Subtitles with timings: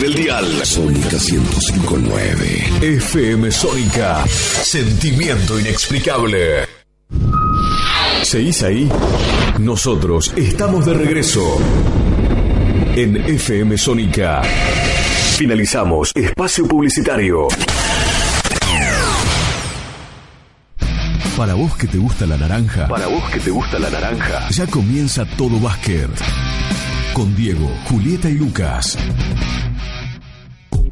[0.00, 0.46] del dial.
[0.64, 2.70] Sónica 1059.
[2.82, 4.24] FM Sónica.
[4.28, 6.68] Sentimiento inexplicable.
[8.22, 8.88] ¿Seguís ahí?
[9.58, 11.42] Nosotros estamos de regreso.
[12.94, 14.42] En FM Sónica.
[15.36, 17.48] Finalizamos espacio publicitario.
[21.36, 22.86] Para vos que te gusta la naranja.
[22.86, 24.48] Para vos que te gusta la naranja.
[24.50, 26.10] Ya comienza todo básquet.
[27.14, 28.96] Con Diego, Julieta y Lucas.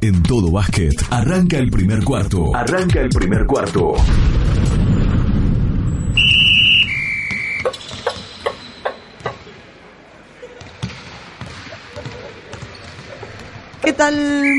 [0.01, 2.55] En todo básquet, arranca el primer cuarto.
[2.55, 3.95] Arranca el primer cuarto.
[13.83, 14.15] ¿Qué tal?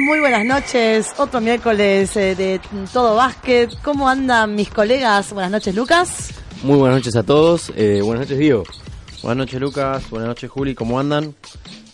[0.07, 1.13] Muy buenas noches.
[1.17, 2.61] Otro miércoles eh, de
[2.91, 3.71] todo básquet.
[3.83, 5.33] ¿Cómo andan mis colegas?
[5.33, 6.29] Buenas noches, Lucas.
[6.63, 7.71] Muy buenas noches a todos.
[7.75, 8.63] Eh, buenas noches, Diego.
[9.21, 10.09] Buenas noches, Lucas.
[10.09, 10.73] Buenas noches, Juli.
[10.73, 11.35] ¿Cómo andan?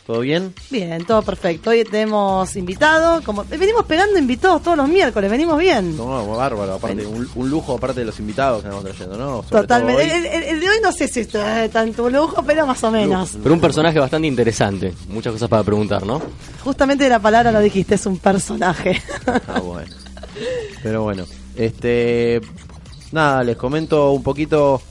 [0.06, 0.54] ¿Todo bien?
[0.70, 1.70] Bien, todo perfecto.
[1.70, 5.96] Hoy tenemos invitado, como venimos pegando invitados todos los miércoles, venimos bien.
[5.96, 9.44] No, bárbaro, aparte, un, lujo aparte de los invitados que estamos trayendo, ¿no?
[9.44, 10.50] Totalmente.
[10.50, 11.30] El, de hoy no sé si es
[11.72, 13.38] tanto lujo, pero más o menos.
[13.42, 16.22] Pero un personaje bastante interesante, muchas cosas para preguntar, ¿no?
[16.66, 19.02] Justamente la palabra lo dijiste, es un personaje.
[19.48, 19.96] Ah, bueno.
[20.82, 22.42] Pero bueno, este
[23.14, 24.82] nada, les comento un poquito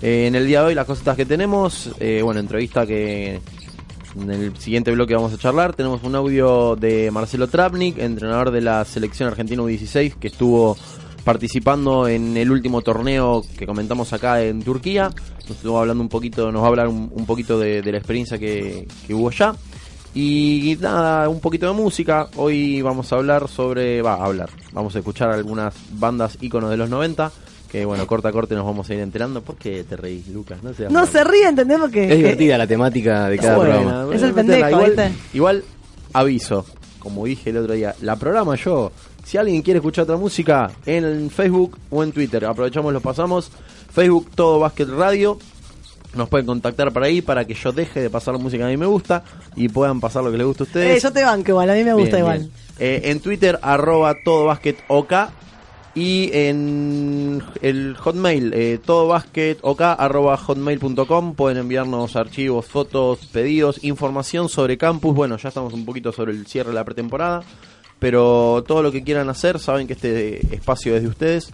[0.00, 1.90] eh, en el día de hoy las cositas que tenemos.
[2.00, 3.40] Eh, bueno, entrevista que
[4.20, 5.74] en el siguiente bloque vamos a charlar.
[5.74, 10.76] Tenemos un audio de Marcelo Trapnik, entrenador de la selección argentina U16, que estuvo
[11.24, 15.10] participando en el último torneo que comentamos acá en Turquía.
[15.48, 18.86] Nos estuvo hablando un poquito, nos va a hablar un, poquito de, la experiencia que,
[19.10, 19.54] hubo allá.
[20.14, 22.28] Y nada, un poquito de música.
[22.36, 24.00] Hoy vamos a hablar sobre.
[24.00, 24.50] Va a hablar.
[24.72, 27.32] Vamos a escuchar algunas bandas íconos de los 90
[27.74, 29.42] que bueno, corta a corte nos vamos a ir enterando.
[29.42, 30.60] ¿Por qué te reís, Lucas?
[30.62, 32.04] No, no se ríe, entendemos que...
[32.04, 34.14] Es divertida la temática de cada programa.
[34.14, 35.64] Es el pendejo, igual, igual,
[36.12, 36.64] aviso,
[37.00, 38.92] como dije el otro día, la programa yo.
[39.24, 43.50] Si alguien quiere escuchar otra música, en Facebook o en Twitter, aprovechamos, lo pasamos.
[43.92, 45.36] Facebook, todo Basket Radio.
[46.14, 48.70] Nos pueden contactar por ahí para que yo deje de pasar la música que a
[48.70, 49.24] mí me gusta
[49.56, 50.98] y puedan pasar lo que les gusta a ustedes.
[50.98, 52.48] Eh, yo te banco igual, a mí me gusta igual.
[52.78, 55.12] Eh, en Twitter, arroba todo basket OK
[55.94, 65.14] y en el hotmail, eh, hotmail.com pueden enviarnos archivos, fotos, pedidos, información sobre campus.
[65.14, 67.44] Bueno, ya estamos un poquito sobre el cierre de la pretemporada,
[68.00, 71.50] pero todo lo que quieran hacer, saben que este espacio es de ustedes,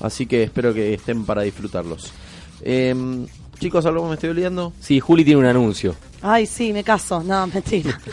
[0.00, 2.12] así que espero que estén para disfrutarlos.
[2.62, 3.26] Em,
[3.60, 4.72] chicos, ¿algo me estoy olvidando?
[4.80, 5.94] Sí, Juli tiene un anuncio.
[6.20, 7.22] Ay, sí, me caso.
[7.22, 8.00] No, mentira.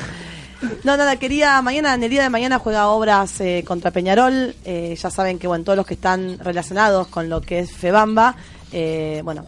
[0.83, 4.55] No, nada, quería, mañana, en el día de mañana juega obras eh, contra Peñarol.
[4.63, 8.35] Eh, ya saben que, bueno, todos los que están relacionados con lo que es Febamba,
[8.73, 9.45] eh, bueno,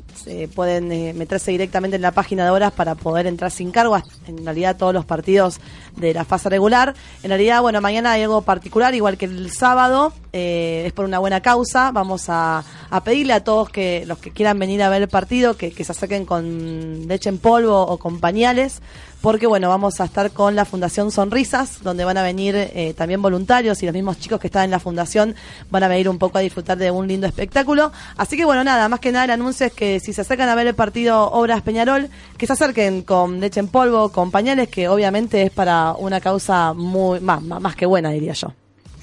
[0.53, 3.95] pueden meterse directamente en la página de obras para poder entrar sin cargo.
[4.27, 5.59] En realidad, todos los partidos
[5.95, 6.93] de la fase regular.
[7.21, 11.41] En realidad, bueno, mañana hay algo particular, igual que el sábado, es por una buena
[11.41, 11.91] causa.
[11.91, 12.63] Vamos a,
[13.05, 15.91] pedirle a todos que los que quieran venir a ver el partido, que, que se
[15.93, 18.81] acerquen con leche en polvo o con pañales
[19.23, 23.21] porque bueno, vamos a estar con la Fundación Sonrisas, donde van a venir eh, también
[23.21, 25.33] voluntarios y los mismos chicos que están en la fundación
[25.71, 27.93] van a venir un poco a disfrutar de un lindo espectáculo.
[28.17, 30.55] Así que bueno, nada, más que nada el anuncio es que si se acercan a
[30.55, 34.89] ver el partido Obras Peñarol, que se acerquen con leche en polvo, con pañales, que
[34.89, 38.53] obviamente es para una causa muy más, más que buena, diría yo.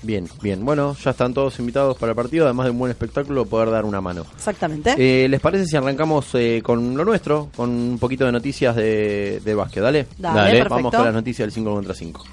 [0.02, 0.64] Bien, bien.
[0.64, 3.84] Bueno, ya están todos invitados para el partido, además de un buen espectáculo, poder dar
[3.84, 4.24] una mano.
[4.34, 4.94] Exactamente.
[4.96, 9.40] Eh, ¿Les parece si arrancamos eh, con lo nuestro, con un poquito de noticias de,
[9.44, 9.82] de básquet?
[9.82, 10.06] Dale.
[10.18, 12.24] Dale, Vamos con las noticias del 5 contra 5.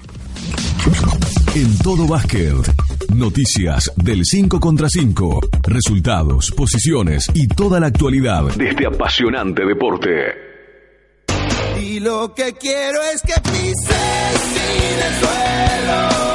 [1.54, 2.54] En todo básquet,
[3.14, 10.48] noticias del 5 contra 5, resultados, posiciones y toda la actualidad de este apasionante deporte.
[11.82, 16.27] Y lo que quiero es que pises sin el suelo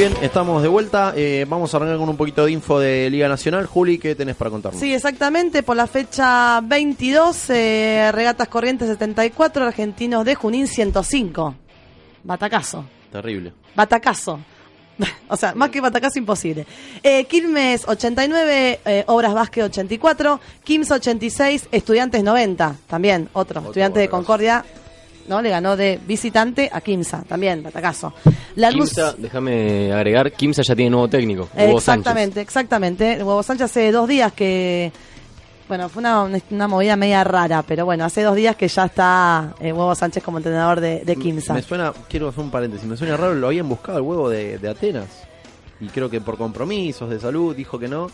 [0.00, 1.12] bien, estamos de vuelta.
[1.14, 3.66] Eh, vamos a arrancar con un poquito de info de Liga Nacional.
[3.66, 4.80] Juli, ¿qué tenés para contarnos?
[4.80, 5.62] Sí, exactamente.
[5.62, 11.54] Por la fecha 22, eh, Regatas Corrientes 74, Argentinos de Junín 105.
[12.24, 12.86] Batacazo.
[13.12, 13.52] Terrible.
[13.76, 14.40] Batacazo.
[15.28, 16.66] o sea, más que batacazo imposible.
[17.02, 24.08] Eh, Quilmes 89, eh, Obras Vázquez 84, Kims 86, Estudiantes 90, también otro, Estudiantes de
[24.08, 24.64] Concordia
[25.28, 25.40] ¿no?
[25.40, 28.12] Le ganó de visitante a Kimsa, también, batacazo.
[28.56, 33.22] La Kimsa, déjame agregar, Kimsa ya tiene nuevo técnico, Hugo Exactamente, exactamente.
[33.22, 34.92] Hugo Sánchez hace dos días que...
[35.68, 39.54] Bueno, fue una, una, movida media rara, pero bueno, hace dos días que ya está
[39.60, 41.54] eh, Huevo Sánchez como entrenador de, de Kimsa.
[41.54, 44.58] Me suena, quiero hacer un paréntesis, me suena raro, lo habían buscado el huevo de,
[44.68, 45.28] Atenas.
[45.80, 48.10] Y creo que por compromisos de salud dijo que no,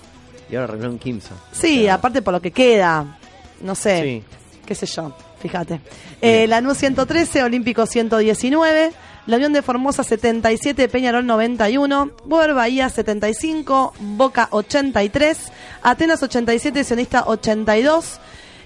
[0.50, 1.34] y ahora arregló en Kimsa.
[1.50, 3.18] Sí, aparte por lo que queda,
[3.62, 4.22] no sé,
[4.66, 5.14] qué sé yo.
[5.40, 5.80] Fíjate.
[6.20, 8.92] Eh, Lanús 113, Olímpico 119,
[9.26, 15.52] La Unión de Formosa 77, Peñarol 91, Boer Bahía 75, Boca 83,
[15.82, 18.20] Atenas 87, Sionista 82,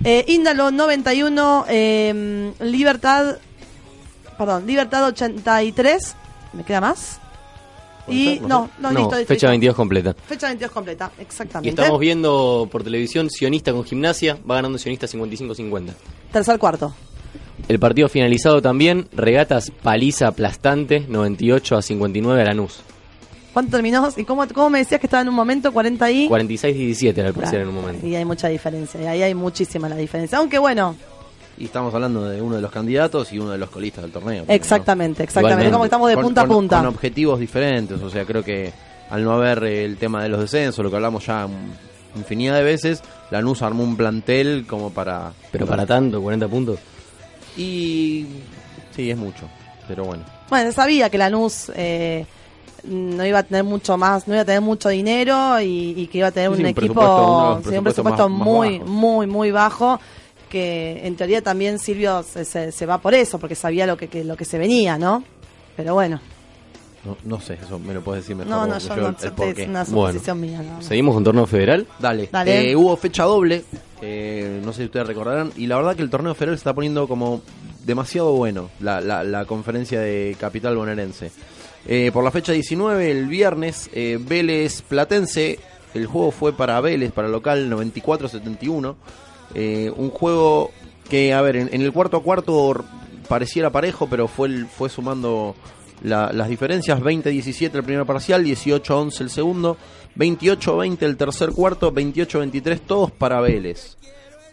[0.04, 3.38] eh, Índalo 91, eh, Libertad,
[4.38, 6.14] perdón, Libertad 83,
[6.52, 7.19] ¿me queda más?
[8.08, 9.48] Y no, no, listo, listo, fecha listo.
[9.48, 10.14] 22 completa.
[10.26, 11.70] Fecha 22 completa, Y exactamente.
[11.70, 15.92] estamos viendo por televisión Sionista con Gimnasia, va ganando Sionista 55-50.
[16.32, 16.94] Tercer cuarto.
[17.68, 22.80] El partido finalizado también, Regatas paliza aplastante, 98 a 59 a Lanús.
[23.52, 24.08] ¿Cuánto terminó?
[24.16, 26.28] ¿Y cómo, cómo me decías que estaba en un momento 40 y...?
[26.28, 28.06] 46-17 era el parcial Claro, en un momento.
[28.06, 30.38] Y hay mucha diferencia, y ahí hay muchísima la diferencia.
[30.38, 30.96] Aunque bueno,
[31.60, 34.44] Y estamos hablando de uno de los candidatos y uno de los colistas del torneo.
[34.48, 35.66] exactamente, exactamente.
[35.66, 35.72] Igualmente.
[35.72, 36.76] Como que estamos de Con- punta con- a punta.
[36.78, 38.72] Con objetivos diferentes, o sea, creo que
[39.10, 41.46] al no haber eh, el tema de los descensos, lo que hablamos ya
[42.16, 45.32] infinidad de veces, Lanús armó un plantel como para...
[45.52, 46.78] Pero para tanto, 40 puntos.
[47.56, 48.26] Y...
[48.96, 49.48] Sí, es mucho,
[49.86, 50.24] pero bueno.
[50.48, 52.24] Bueno, sabía que Lanús eh,
[52.84, 56.18] no iba a tener mucho más, no iba a tener mucho dinero y, y que
[56.18, 60.00] iba a tener Sí, un equipo, sí, un presupuesto más- muy, muy, muy bajo.
[60.50, 64.08] Que en teoría también Silvio se, se- se va por eso, porque sabía lo que,
[64.08, 65.24] que- lo que se venía, ¿no?
[65.76, 66.20] Pero bueno,
[67.04, 68.50] No, no sé, eso me lo puedes decir mejor.
[68.50, 69.84] no, no, yo yo no es una Bueno.
[70.12, 70.62] suposición mía.
[70.80, 71.86] Seguimos con torneo federal.
[71.98, 72.28] Dale.
[72.30, 72.72] Dale.
[72.72, 73.64] Eh, hubo fecha doble,
[74.02, 76.74] eh, no sé si ustedes recordarán, y la verdad que el torneo federal se está
[76.74, 77.40] poniendo como
[77.86, 81.30] demasiado bueno, la, la, la conferencia de Capital Bonaerense.
[81.86, 85.58] Eh, por la fecha 19, el viernes, eh, Vélez Platense,
[85.94, 88.96] el juego fue para Vélez, para local 94-71.
[89.54, 90.70] Eh, un juego
[91.08, 92.84] que, a ver, en, el cuarto a cuarto
[93.28, 95.54] pareciera parejo, pero fue, fue sumando
[96.02, 97.00] la- las diferencias.
[97.00, 99.76] 20-17 el primer parcial, 18-11 el segundo,
[100.16, 103.96] 28-20 el tercer cuarto, 28-23 todos para Vélez.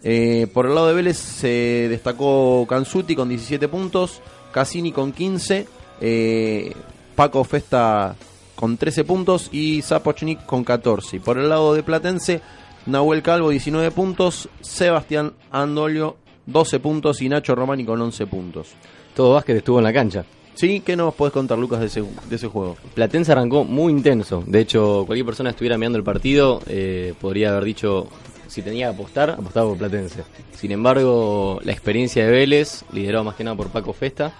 [0.03, 4.21] Eh, por el lado de Vélez se destacó Canzuti con 17 puntos,
[4.51, 5.67] Cassini con 15,
[6.01, 6.73] eh,
[7.15, 8.15] Paco Festa
[8.55, 11.17] con 13 puntos y Zapochnik con 14.
[11.17, 12.41] Y por el lado de Platense,
[12.87, 18.69] Nahuel Calvo 19 puntos, Sebastián Andolio 12 puntos y Nacho Romani con 11 puntos.
[19.13, 20.25] Todo básquet estuvo en la cancha.
[20.55, 20.81] ¿Sí?
[20.83, 22.77] ¿Qué nos podés contar, Lucas, de ese, de ese juego?
[22.95, 24.43] Platense arrancó muy intenso.
[24.47, 28.07] De hecho, cualquier persona que estuviera mirando el partido eh, podría haber dicho,
[28.47, 30.23] si tenía que apostar, apostaba por Platense.
[30.53, 34.33] Sin embargo, la experiencia de Vélez, liderado más que nada por Paco Festa,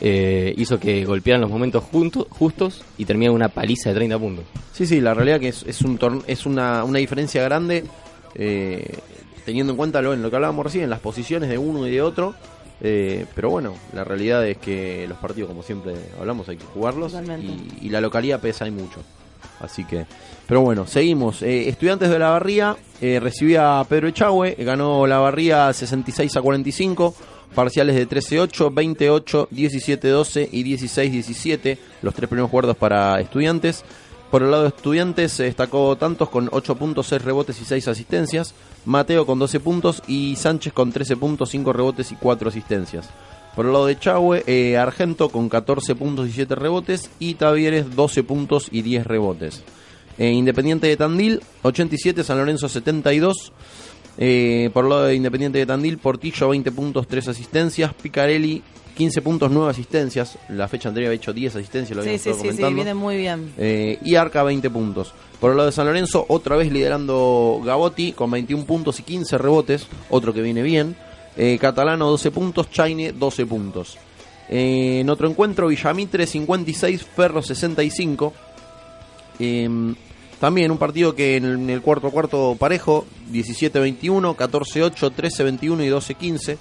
[0.00, 4.44] eh, hizo que golpearan los momentos juntos, justos y terminaron una paliza de 30 puntos.
[4.72, 7.84] Sí, sí, la realidad que es, es, un torn- es una, una diferencia grande,
[8.34, 8.98] eh,
[9.44, 12.02] teniendo en cuenta lo, en lo que hablábamos recién, las posiciones de uno y de
[12.02, 12.34] otro.
[12.80, 17.14] eh, pero bueno, la realidad es que los partidos, como siempre hablamos, hay que jugarlos
[17.42, 19.00] y, y la localidad pesa y mucho.
[19.60, 20.06] Así que,
[20.46, 21.42] pero bueno, seguimos.
[21.42, 26.40] Eh, Estudiantes de la Barría eh, recibía a Pedro Echagüe, ganó la Barría 66 a
[26.42, 27.14] 45,
[27.54, 33.84] parciales de 13-8, 28, 17-12 y 16-17, los tres primeros cuartos para Estudiantes.
[34.30, 37.88] Por el lado de Estudiantes se destacó Tantos con 8 puntos, 6 rebotes y 6
[37.88, 38.54] asistencias,
[38.84, 43.08] Mateo con 12 puntos y Sánchez con 13 puntos, 5 rebotes y 4 asistencias.
[43.56, 47.96] Por el lado de Chahue, eh, Argento con 14 puntos y 7 rebotes y Tavieres
[47.96, 49.64] 12 puntos y 10 rebotes.
[50.18, 53.52] Eh, Independiente de Tandil, 87, San Lorenzo 72.
[54.18, 57.94] Eh, por el lado de Independiente de Tandil, Portillo 20 puntos, 3 asistencias.
[57.94, 58.62] Picarelli
[58.96, 60.36] 15 puntos, 9 asistencias.
[60.48, 62.74] La fecha anterior había hecho 10 asistencias, lo Sí, habíamos sí, sí, sí, comentando.
[62.74, 63.52] viene muy bien.
[63.56, 65.12] Eh, y Arca 20 puntos.
[65.40, 69.38] Por el lado de San Lorenzo, otra vez liderando Gavotti con 21 puntos y 15
[69.38, 70.96] rebotes, otro que viene bien.
[71.36, 73.96] Eh, Catalano 12 puntos, Chaine 12 puntos.
[74.48, 78.32] Eh, en otro encuentro, Villamitre 56, Ferro 65.
[80.40, 86.58] También un partido que en el, cuarto cuarto parejo, 17-21, 14-8, 13-21 y 12-15.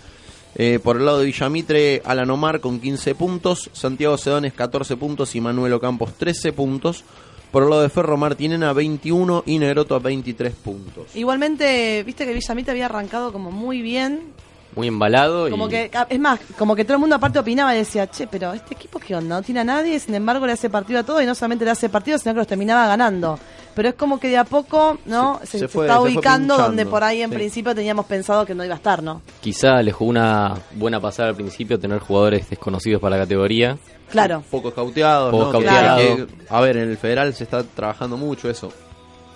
[0.55, 5.35] Eh, por el lado de Villamitre, Alan Omar con 15 puntos, Santiago Sedones 14 puntos
[5.35, 7.03] y Manuel Ocampos 13 puntos.
[7.51, 11.15] Por el lado de Ferro, Martinena 21 y Negroto 23 puntos.
[11.15, 14.33] Igualmente, viste que Villamita había arrancado como muy bien.
[14.75, 17.79] Muy embalado Como y que, es más, como que todo el mundo aparte opinaba y
[17.79, 20.69] decía, che, pero este equipo qué onda, no tiene a nadie, sin embargo le hace
[20.69, 23.39] partido a todo y no solamente le hace partido, sino que los terminaba ganando.
[23.77, 25.39] Pero es como que de a poco, ¿no?
[25.41, 27.35] Se- Se, se se fue- está se ubicando donde por ahí en sí.
[27.35, 29.21] principio teníamos pensado que no iba a estar, ¿no?
[29.39, 33.77] quizá le jugó una buena pasada al principio tener jugadores desconocidos para la categoría.
[34.09, 34.43] Claro.
[34.49, 35.51] Poco escauteados, Poco ¿no?
[35.59, 35.97] Que- escauteado.
[36.27, 38.71] que- a ver, en el federal se está trabajando mucho eso.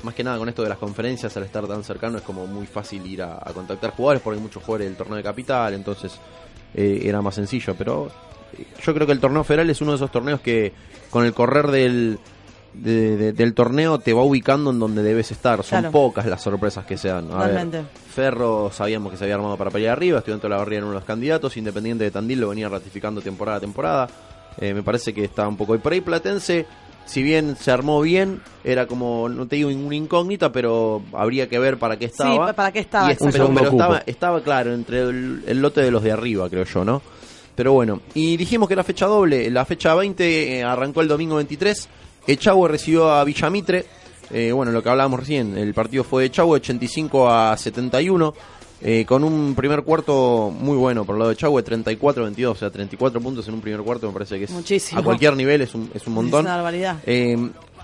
[0.03, 2.65] Más que nada con esto de las conferencias, al estar tan cercano, es como muy
[2.65, 6.13] fácil ir a, a contactar jugadores porque hay muchos jugadores del torneo de capital, entonces
[6.73, 7.75] eh, era más sencillo.
[7.77, 8.07] Pero
[8.57, 10.73] eh, yo creo que el torneo federal es uno de esos torneos que
[11.11, 12.17] con el correr del,
[12.73, 15.63] de- de- del torneo te va ubicando en donde debes estar.
[15.63, 15.91] Son Claro.
[15.91, 17.29] pocas las sorpresas que se dan.
[17.31, 17.83] A ver.
[18.13, 20.93] Ferro sabíamos que se había armado para pelear arriba, Estudiante de la Barría era uno
[20.93, 24.07] de los candidatos, Independiente de Tandil lo venía ratificando temporada a temporada.
[24.59, 25.75] Eh, me parece que está un poco.
[25.75, 26.65] Y por ahí Platense,
[27.05, 31.57] si bien se armó bien, era como, no te digo ninguna incógnita, pero habría que
[31.59, 32.47] ver para qué estaba.
[32.47, 33.51] pa- para qué estaba, Y es- exacto.
[33.55, 37.01] pero, estaba, estaba claro entre el, el lote de los de arriba, creo yo, ¿no?
[37.55, 39.49] Pero bueno, y dijimos que era fecha doble.
[39.51, 41.87] La fecha 20 eh, arrancó el domingo 23.
[42.27, 43.85] Echagüe recibió a Villamitre.
[44.29, 48.33] Eh, bueno, lo que hablábamos recién, el partido fue de Echagüe 85 a 71.
[48.83, 52.69] eh, con un primer cuarto muy bueno por el lado de Echagüe, 34-22, o sea,
[52.71, 54.99] 34 puntos en un primer cuarto, me parece que es Muchísimo.
[54.99, 56.39] a cualquier nivel es un, es un montón.
[56.39, 56.97] Es una barbaridad.
[57.05, 57.37] Eh,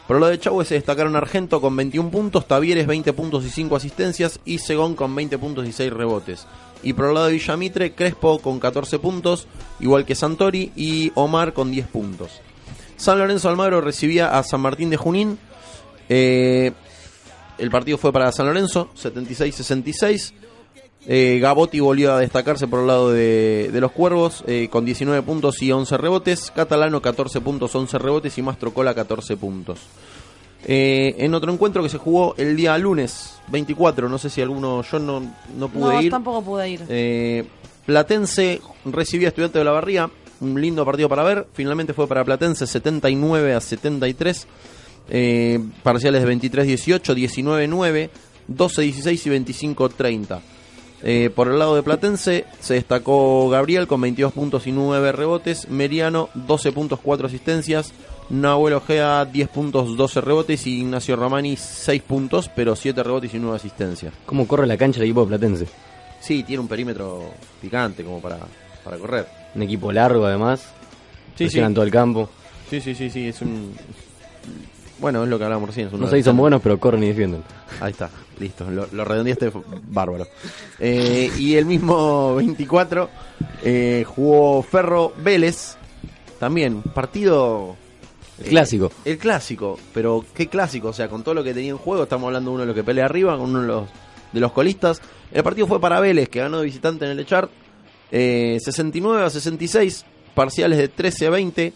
[0.07, 3.49] por el lado de Echagüe se destacaron Argento con 21 puntos, Tavieres 20 puntos y
[3.49, 6.47] 5 asistencias y Segón con 20 puntos y 6 rebotes.
[6.81, 9.47] Y por el lado de Villamitre, Crespo con 14 puntos,
[9.81, 12.39] igual que Santori, y Omar con 10 puntos.
[12.97, 15.39] San Lorenzo Almagro recibía a San Martín de Junín.
[16.09, 16.71] Eh,
[17.57, 20.33] el partido fue para San Lorenzo, 76-66.
[21.09, 25.21] Eh, Gabotti volvió a destacarse por el lado de, de los Cuervos eh, con 19
[25.21, 26.51] puntos y 11 rebotes.
[26.51, 29.79] Catalano 14 puntos, 11 rebotes y Mastrocola 14 puntos.
[30.65, 34.81] Eh, en otro encuentro que se jugó el día lunes 24, no sé si alguno,
[34.81, 35.21] yo no,
[35.57, 36.11] no pude no, ir.
[36.11, 36.83] tampoco pude ir.
[36.89, 37.45] Eh,
[37.85, 40.09] Platense recibía a Estudiante de la Barría,
[40.41, 41.47] un lindo partido para ver.
[41.53, 44.47] Finalmente fue para Platense 79 a 73.
[45.09, 48.09] Eh, parciales de 23-18, 19-9,
[48.49, 50.39] 12-16 y 25-30.
[51.03, 55.69] Eh, por el lado de Platense se destacó Gabriel con 22 puntos y 9 rebotes,
[55.69, 57.93] Meriano 12 puntos, 4 asistencias,
[58.29, 63.39] Nahuel Ojea 10 puntos, 12 rebotes y Ignacio Romani 6 puntos, pero 7 rebotes y
[63.39, 64.13] 9 asistencias.
[64.25, 65.67] ¿Cómo corre la cancha el equipo de Platense?
[66.19, 68.39] Sí, tiene un perímetro picante como para,
[68.83, 69.36] para correr.
[69.57, 70.71] Un equipo largo además.
[71.35, 71.59] Sí, sí.
[71.73, 72.29] todo el campo.
[72.69, 73.73] Sí, sí, sí, sí, es un...
[74.99, 75.89] Bueno, es lo que hablamos recién.
[75.91, 77.43] No sé si son buenos, pero corren y defienden.
[77.81, 78.09] Ahí está,
[78.39, 79.51] listo, lo, lo redondeaste
[79.89, 80.27] bárbaro.
[80.79, 83.09] Eh, y el mismo 24
[83.63, 85.75] eh, jugó Ferro Vélez,
[86.39, 87.75] también, partido...
[88.39, 88.91] El clásico.
[89.05, 92.27] El clásico, pero qué clásico, o sea, con todo lo que tenía en juego, estamos
[92.27, 93.89] hablando de uno de los que pelea arriba, con uno de los,
[94.33, 95.01] de los colistas.
[95.31, 97.49] El partido fue para Vélez, que ganó de visitante en el Echar,
[98.11, 101.73] eh, 69 a 66, parciales de 13 a 20,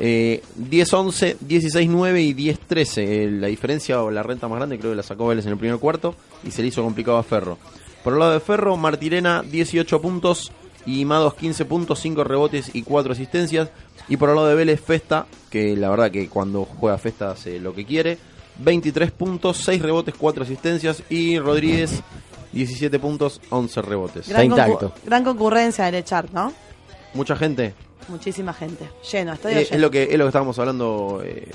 [0.00, 2.98] eh, 10-11, 16-9 y 10-13.
[2.98, 5.58] Eh, la diferencia o la renta más grande creo que la sacó Vélez en el
[5.58, 7.58] primer cuarto y se le hizo complicado a Ferro.
[8.04, 10.52] Por el lado de Ferro, Martirena 18 puntos
[10.86, 13.70] y Mados 15 puntos, 5 rebotes y 4 asistencias.
[14.08, 17.58] Y por el lado de Vélez, Festa, que la verdad que cuando juega Festa hace
[17.58, 18.18] lo que quiere.
[18.60, 21.02] 23 puntos, 6 rebotes, 4 asistencias.
[21.10, 22.02] Y Rodríguez
[22.52, 24.28] 17 puntos, 11 rebotes.
[24.28, 24.92] Está concu- intacto.
[25.04, 26.52] gran concurrencia del Echar, ¿no?
[27.14, 27.74] Mucha gente.
[28.08, 28.88] Muchísima gente.
[29.12, 29.74] Lleno, estadio Eh, lleno.
[29.76, 31.48] es lo que es lo que estábamos hablando eh,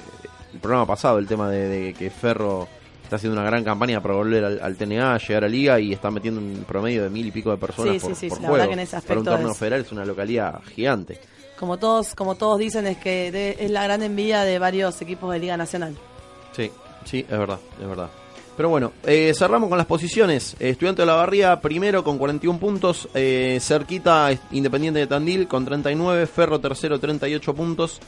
[0.53, 2.67] el programa pasado, el tema de, de que Ferro
[3.03, 6.11] está haciendo una gran campaña para volver al, al TNA, llegar a Liga y está
[6.11, 8.47] metiendo un promedio de mil y pico de personas Sí, por, sí, sí, por la
[8.47, 8.53] juego.
[8.53, 11.19] verdad que en ese para un torneo es- federal es una localidad gigante.
[11.59, 15.31] Como todos, como todos dicen, es que de- es la gran envidia de varios equipos
[15.33, 15.95] de Liga Nacional.
[16.55, 16.71] Sí,
[17.05, 18.09] sí, es verdad, es verdad.
[18.55, 20.55] Pero bueno, eh, cerramos con las posiciones.
[20.59, 23.07] Eh, Estudiante de la Barría primero con 41 puntos.
[23.15, 26.27] eh, cerquita Independiente de Tandil con 39.
[26.27, 27.99] Ferro tercero 38 puntos.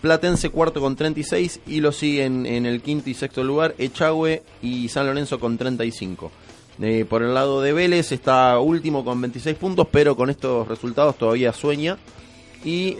[0.00, 1.60] Platense cuarto con 36.
[1.66, 6.32] Y lo siguen en el quinto y sexto lugar Echagüe y San Lorenzo con 35.
[6.80, 11.18] Eh, por el lado de Vélez está último con 26 puntos, pero con estos resultados
[11.18, 11.98] todavía sueña.
[12.64, 12.94] Y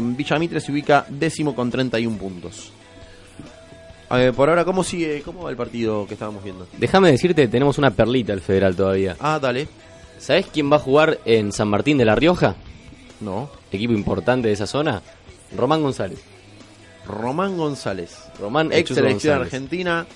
[0.00, 2.72] Villamitre se ubica décimo con 31 puntos.
[4.08, 5.22] Por ahora, ¿cómo sigue?
[5.22, 6.66] ¿Cómo va el partido que estábamos viendo?
[6.78, 9.16] Déjame decirte, tenemos una perlita al federal todavía.
[9.18, 9.68] Ah, dale.
[10.18, 12.56] ¿Sabés quién va a jugar en San Martín de la Rioja?
[13.20, 13.50] No.
[13.72, 15.02] Equipo importante de esa zona.
[15.56, 16.20] Román González.
[17.06, 18.16] Román González.
[18.40, 20.06] Román Ex selección argentina.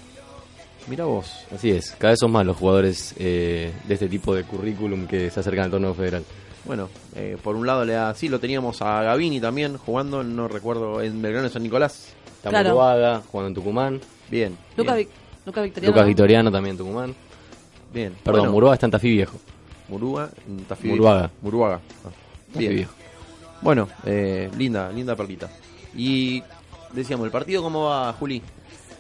[0.87, 1.45] Mira vos.
[1.55, 5.31] Así es, cada vez son más los jugadores eh, de este tipo de currículum que
[5.31, 6.25] se acercan al torneo federal.
[6.65, 8.15] Bueno, eh, por un lado le da.
[8.15, 12.15] Sí, lo teníamos a Gavini también jugando, no recuerdo, en Belgrano de San Nicolás.
[12.41, 12.71] Está Claro.
[12.71, 14.01] Muruaga, jugando en Tucumán.
[14.31, 14.57] Bien.
[14.77, 15.09] Luca, bien,
[15.45, 15.87] Victoriano.
[15.93, 17.15] Lucas Vitoriano también en Tucumán.
[17.93, 18.15] bien.
[18.23, 19.37] Perdón, Bueno, Muruaga está en Tafí Viejo.
[19.89, 21.31] Murúa, mm, Tafí- Muruaga.
[21.43, 21.81] Muruaga.
[22.07, 22.09] Ah,
[22.59, 22.75] bien.
[22.77, 22.93] Viejo.
[23.61, 25.51] Bueno, eh, linda, linda perlita.
[25.95, 26.43] Y
[26.93, 28.41] decíamos, ¿el partido cómo va, Juli?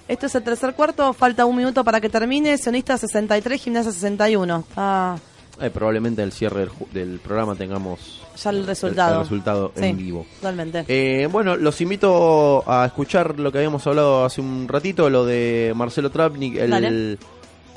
[0.08, 2.58] Esto es el tercer cuarto, falta un minuto para que termine.
[2.58, 4.64] Sionista 63, Gimnasia 61.
[4.76, 5.16] Ah,
[5.60, 9.14] Eh, probablemente el cierre del programa tengamos ya el resultado.
[9.16, 10.26] el resultado Sí, en vivo.
[10.40, 10.84] Totalmente.
[10.88, 15.72] Eh, bueno, los invito a escuchar lo que habíamos hablado hace un ratito, lo de
[15.76, 17.18] Marcelo Trapnik, el, Dale.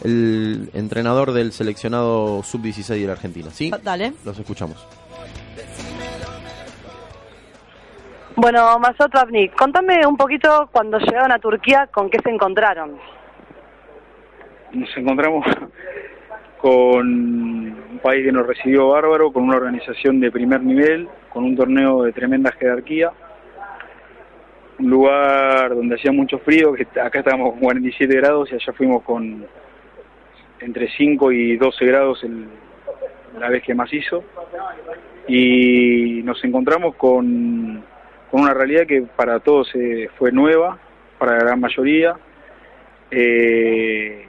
[0.03, 3.49] el entrenador del seleccionado sub-16 de la Argentina.
[3.51, 3.71] ¿Sí?
[3.73, 4.13] Ah, Dale.
[4.25, 4.77] Los escuchamos.
[8.35, 12.97] Bueno, Marcelo Travnik, contame un poquito cuando llegaron a Turquía, ¿con qué se encontraron?
[14.71, 15.45] Nos encontramos
[16.63, 21.57] con un país que nos recibió bárbaro, con una organización de primer nivel, con un
[21.57, 23.11] torneo de tremenda jerarquía,
[24.79, 29.03] un lugar donde hacía mucho frío, que acá estábamos con 47 grados y allá fuimos
[29.03, 29.45] con
[30.61, 32.25] entre 5 y 12 grados
[33.37, 34.23] la vez que más hizo,
[35.27, 37.83] y nos encontramos con
[38.31, 40.79] con una realidad que para todos eh, fue nueva,
[41.19, 42.15] para la gran mayoría,
[43.11, 44.27] eh,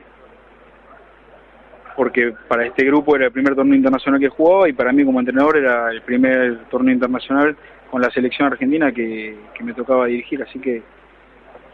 [1.96, 5.20] porque para este grupo era el primer torneo internacional que jugaba y para mí como
[5.20, 7.56] entrenador era el primer torneo internacional
[7.90, 10.82] con la selección argentina que, me tocaba dirigir, así que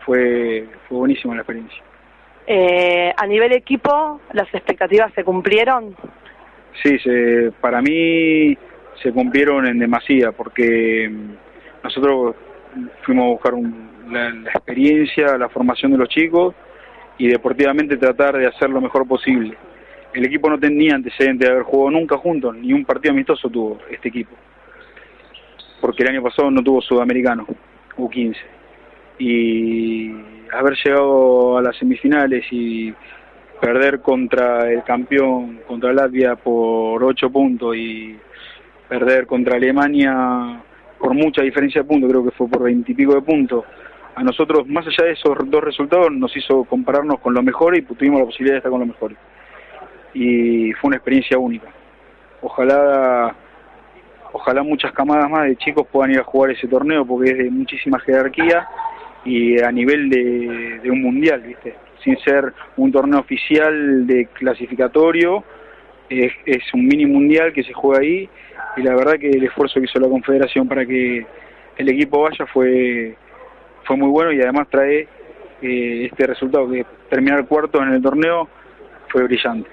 [0.05, 1.83] fue, fue buenísima la experiencia.
[2.47, 5.95] Eh, a nivel equipo, ¿las expectativas se cumplieron?
[6.83, 8.57] Sí, se, para mí
[9.03, 11.11] se cumplieron en demasía, porque
[11.83, 12.35] nosotros
[13.03, 13.55] fuimos a buscar
[14.11, 16.55] la, experiencia, la formación de los chicos
[17.19, 19.57] y deportivamente tratar de hacer lo mejor posible.
[20.13, 23.79] El equipo no tenía antecedentes de haber jugado nunca juntos, ni un partido amistoso tuvo
[23.91, 24.35] este equipo,
[25.81, 27.47] porque el año pasado no tuvo sudamericano,
[27.97, 28.37] U15.
[29.19, 30.11] Y
[30.53, 32.93] haber llegado a las semifinales y
[33.61, 38.17] perder contra el campeón, contra Latvia por 8 puntos y
[38.89, 40.61] perder contra Alemania
[40.99, 43.65] por mucha diferencia de puntos, creo que fue por veintipico de puntos.
[44.15, 47.83] A nosotros, más allá de esos dos resultados, nos hizo compararnos con lo mejor y
[47.83, 49.15] tuvimos la posibilidad de estar con lo mejor.
[50.15, 51.69] Y fue una experiencia única.
[52.43, 53.35] Ojalá,
[54.33, 57.51] ojalá muchas camadas más de chicos puedan ir a jugar ese torneo porque es de
[57.51, 58.67] muchísima jerarquía
[59.25, 61.75] y a nivel de, un mundial, ¿viste?
[62.03, 65.45] Sin ser un torneo oficial de clasificatorio,
[66.09, 68.29] es, es un mini mundial que se juega ahí
[68.77, 71.27] y la verdad que el esfuerzo que hizo la Confederación para que
[71.77, 73.17] el equipo vaya fue,
[73.85, 75.09] fue muy bueno y además trae
[75.63, 78.49] eh, este resultado que terminar cuarto en el torneo
[79.09, 79.69] fue brillante.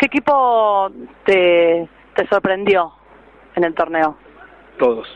[0.00, 0.90] ¿Qué equipo
[1.26, 2.90] te, te sorprendió
[3.54, 4.16] en el torneo?
[4.78, 5.06] Todos.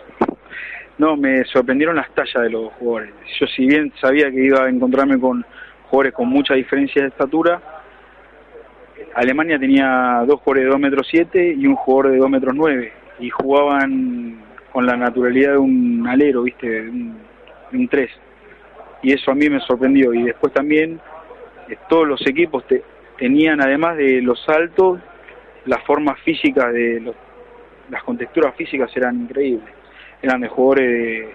[0.99, 3.15] No, me sorprendieron las tallas de los jugadores.
[3.41, 5.43] Yo si bien sabía que iba a encontrarme con
[5.89, 7.63] jugadores con mucha diferencia de estatura,
[9.15, 12.93] Alemania tenía dos jugadores de 2 metros 7 y un jugador de 2 metros 9
[13.21, 16.69] y jugaban con la naturalidad de un alero, ¿viste?
[16.69, 18.11] De un, 3.
[19.03, 20.13] Y eso a mí me sorprendió.
[20.13, 21.01] Y después también
[21.71, 22.67] eh, todos los equipos
[23.19, 25.01] tenían, además de los saltos,
[25.67, 27.15] las formas físicas de los,
[27.91, 29.75] las contexturas físicas eran increíbles.
[30.23, 31.29] Eran de jugadores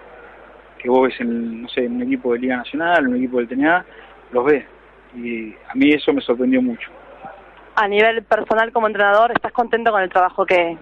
[0.78, 3.38] que vos ves en, no sé, en un equipo de Liga Nacional, en un equipo
[3.38, 3.86] del TNA,
[4.32, 4.66] los ves.
[5.16, 6.90] Y a mí eso me sorprendió mucho.
[7.76, 10.78] A nivel personal como entrenador, ¿estás contento con el trabajo que,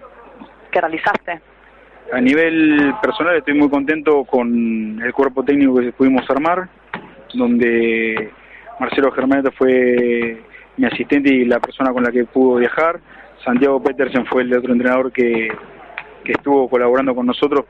[0.72, 1.42] que realizaste?
[2.12, 6.70] A nivel personal estoy muy contento con el cuerpo técnico que pudimos armar,
[7.34, 8.32] donde
[8.80, 10.42] Marcelo Germaneto fue
[10.78, 13.00] mi asistente y la persona con la que pudo viajar.
[13.44, 15.50] Santiago Petersen fue el otro entrenador que,
[16.24, 17.66] que estuvo colaborando con nosotros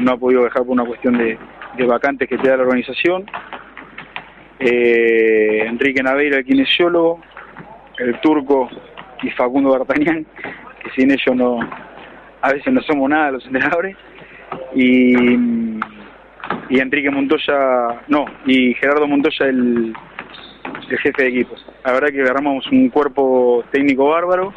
[0.00, 1.38] no ha podido viajar por una cuestión de,
[1.76, 3.24] de vacantes que te da la organización.
[4.58, 7.20] Eh, Enrique Naveira, el kinesiólogo,
[7.98, 8.68] el turco
[9.22, 10.26] y Facundo D'Artagnan,
[10.82, 11.60] que sin ellos no,
[12.40, 13.96] a veces no somos nada los entrenadores,
[14.74, 15.34] y,
[16.68, 19.94] y Enrique Montoya, no, y Gerardo Montoya el,
[20.88, 21.54] el jefe de equipo.
[21.84, 24.52] La verdad que agarramos un cuerpo técnico bárbaro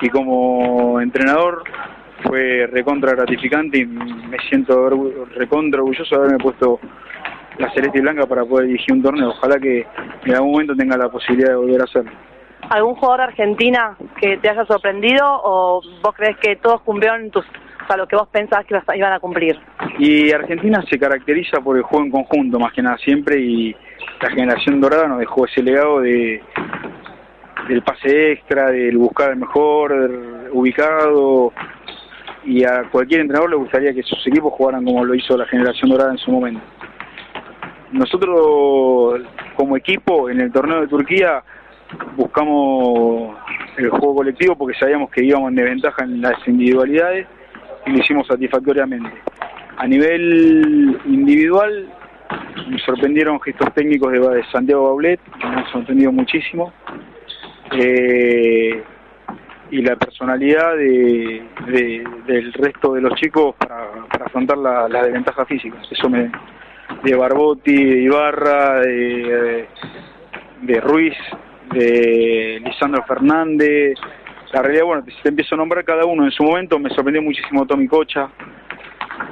[0.00, 1.64] y como entrenador
[2.24, 4.88] fue recontra gratificante y me siento
[5.34, 6.80] recontra orgulloso de haberme puesto
[7.58, 9.30] la celeste y blanca para poder dirigir un torneo.
[9.30, 9.86] Ojalá que
[10.24, 12.12] en algún momento tenga la posibilidad de volver a hacerlo
[12.70, 17.44] algún jugador de Argentina que te haya sorprendido o vos crees que todos cumplieron tus,
[17.88, 19.58] o lo que vos pensabas que iban a cumplir?
[19.98, 23.76] Y Argentina se caracteriza por el juego en conjunto, más que nada siempre, y
[24.20, 26.42] la generación dorada nos dejó ese legado de
[27.68, 29.92] del pase extra, del buscar el mejor
[30.52, 31.52] ubicado,
[32.44, 35.90] y a cualquier entrenador le gustaría que sus equipos jugaran como lo hizo la generación
[35.90, 36.60] dorada en su momento.
[37.92, 39.22] Nosotros
[39.54, 41.42] como equipo en el torneo de Turquía
[42.16, 43.36] buscamos
[43.76, 47.26] el juego colectivo porque sabíamos que íbamos en desventaja en las individualidades
[47.86, 49.10] y lo hicimos satisfactoriamente.
[49.76, 51.88] A nivel individual,
[52.68, 56.72] me sorprendieron gestos técnicos de, Santiago Baulet, que me han sorprendido muchísimo,
[57.72, 58.82] eh,
[59.70, 61.42] y la personalidad de,
[62.26, 63.88] del resto de los chicos para,
[64.24, 65.78] afrontar la, la, desventaja física.
[65.90, 66.30] Eso me,
[67.02, 69.66] de Barbotti, de Ibarra, de,
[70.60, 71.16] de Ruiz,
[71.72, 73.94] de Lisandro Fernández.
[74.52, 77.22] La realidad, bueno, si te empiezo a nombrar cada uno en su momento, me sorprendió
[77.22, 78.28] muchísimo Tommy Cocha,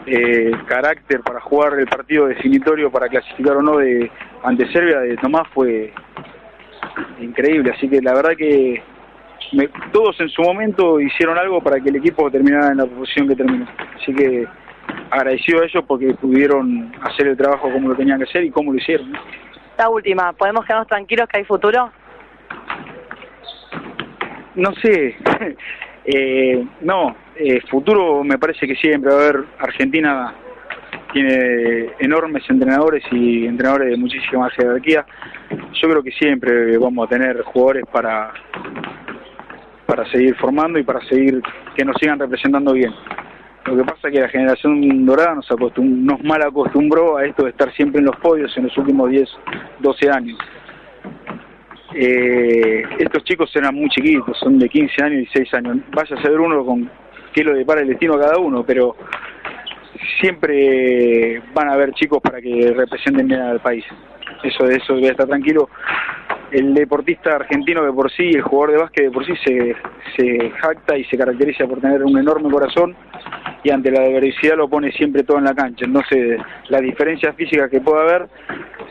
[0.06, 4.10] eh, carácter para jugar el partido definitorio para clasificar o no de
[4.42, 5.92] ante Serbia de Tomás fue
[7.20, 7.72] increíble.
[7.76, 8.82] Así que la verdad que
[9.52, 13.28] me- todos en su momento hicieron algo para que el equipo terminara en la posición
[13.28, 13.66] que terminó.
[14.00, 14.46] Así que
[15.10, 18.72] agradecido a ellos porque pudieron hacer el trabajo como lo tenían que hacer y cómo
[18.72, 19.12] lo hicieron.
[19.72, 21.90] Esta última, ¿podemos quedarnos tranquilos que hay futuro?
[24.54, 25.16] No sé,
[26.04, 29.44] eh, no, eh, futuro me parece que siempre va a haber.
[29.58, 30.34] Argentina
[31.12, 35.04] tiene enormes entrenadores y entrenadores de muchísima jerarquía.
[35.74, 38.32] Yo creo que siempre vamos a tener jugadores para
[39.86, 41.42] para seguir formando y para seguir
[41.74, 42.92] que nos sigan representando bien.
[43.66, 47.42] Lo que pasa es que la generación dorada nos, acostum- nos mal acostumbró a esto
[47.44, 49.28] de estar siempre en los podios en los últimos 10,
[49.80, 50.38] 12 años.
[51.94, 55.78] Eh, estos chicos eran muy chiquitos, son de 15 años y 6 años.
[55.92, 56.90] Vaya a saber uno con
[57.32, 58.96] qué lo depara el destino a cada uno, pero
[60.20, 63.84] siempre van a haber chicos para que representen bien al país.
[64.42, 65.68] Eso de eso debe estar tranquilo.
[66.50, 69.76] El deportista argentino de por sí, el jugador de básquet de por sí se,
[70.16, 72.96] se jacta y se caracteriza por tener un enorme corazón
[73.62, 75.84] y ante la adversidad lo pone siempre todo en la cancha.
[75.84, 78.28] Entonces, las diferencias físicas que pueda haber,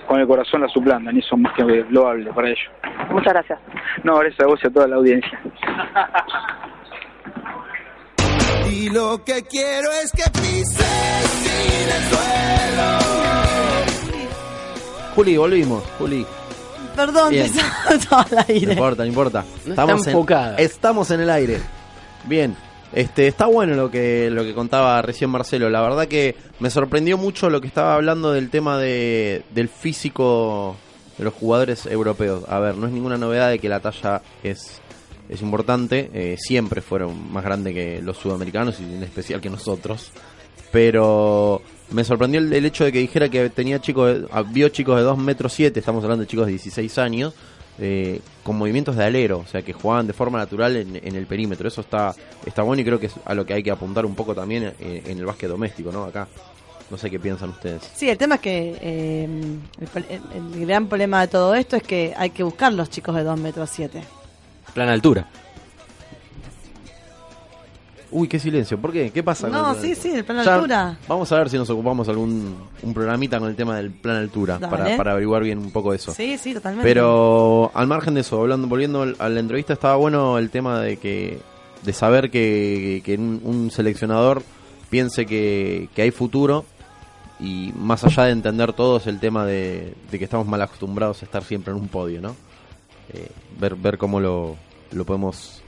[0.08, 2.69] con el corazón la suplantan y eso es más que loable para ellos.
[3.10, 3.60] Muchas gracias.
[4.04, 5.39] No, gracias a vos y a toda la audiencia.
[8.72, 13.00] Y lo que quiero es que pises sin el suelo.
[15.15, 15.84] Juli, volvimos.
[15.98, 16.26] Juli,
[17.06, 18.74] Perdón, estaba al no aire.
[18.74, 19.46] importa, no importa.
[19.66, 20.58] No está enfocada.
[20.58, 21.60] En, estamos en el aire.
[22.26, 22.56] Bien.
[22.92, 25.70] Este, está bueno lo que, lo que contaba recién Marcelo.
[25.70, 30.76] La verdad que me sorprendió mucho lo que estaba hablando del tema de, del físico
[31.18, 32.44] de los jugadores europeos.
[32.50, 34.82] A ver, no es ninguna novedad de que la talla es,
[35.30, 36.10] es importante.
[36.14, 40.12] eh, siempre fueron más grandes que los sudamericanos y en especial que nosotros.
[40.72, 44.69] Pero me sorprendió el, el hecho de que dijera que tenía chicos, de- ah, vio
[44.69, 47.34] chicos de 2 metros 7, estamos hablando de chicos de 16 años,
[47.80, 51.25] eh, con movimientos de alero, o sea, que jugaban de forma natural en, en el
[51.25, 51.67] perímetro.
[51.67, 52.13] Eso está,
[52.45, 54.73] está bueno y creo que es a lo que hay que apuntar un poco también
[54.80, 56.04] en el básquet doméstico, ¿no?
[56.04, 56.28] Acá.
[56.91, 57.84] No sé qué piensan ustedes.
[57.95, 59.23] Sí, el tema es que eh,
[59.80, 62.89] el, pro- el- el gran problema de todo esto es que hay que buscar los
[62.89, 64.02] chicos de 2 metros 7.
[64.73, 65.28] Plan altura.
[68.12, 68.80] Uy, qué silencio.
[68.80, 69.12] ¿Por qué?
[69.12, 69.48] ¿Qué pasa?
[69.50, 70.98] No, sí, sí, el plan Ya, altura.
[71.08, 74.60] Vamos a ver si nos ocupamos algún un programita con el tema del plan altura
[74.60, 76.12] para, para averiguar bien un poco eso.
[76.12, 76.88] Sí, sí, totalmente.
[76.88, 80.98] Pero al margen de eso, hablando, volviendo a la entrevista, estaba bueno el tema de
[80.98, 81.39] que
[81.84, 84.43] de saber que, que un, un seleccionador
[84.89, 86.65] piense que, que hay futuro
[87.39, 91.26] y más allá de entender todos el tema de, de que estamos mal acostumbrados a
[91.26, 92.36] estar siempre en un podio, ¿no?
[93.13, 94.56] Eh, ver, ver cómo lo,
[94.91, 95.62] lo podemos,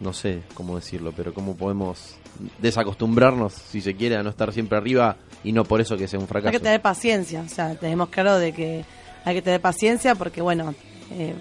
[0.00, 2.16] no sé cómo decirlo, pero cómo podemos
[2.58, 6.18] desacostumbrarnos, si se quiere, a no estar siempre arriba y no por eso que sea
[6.18, 6.48] un fracaso.
[6.48, 8.84] Hay que tener paciencia, o sea, tenemos claro de que
[9.24, 10.74] hay que tener paciencia porque, bueno,
[11.10, 11.34] eh,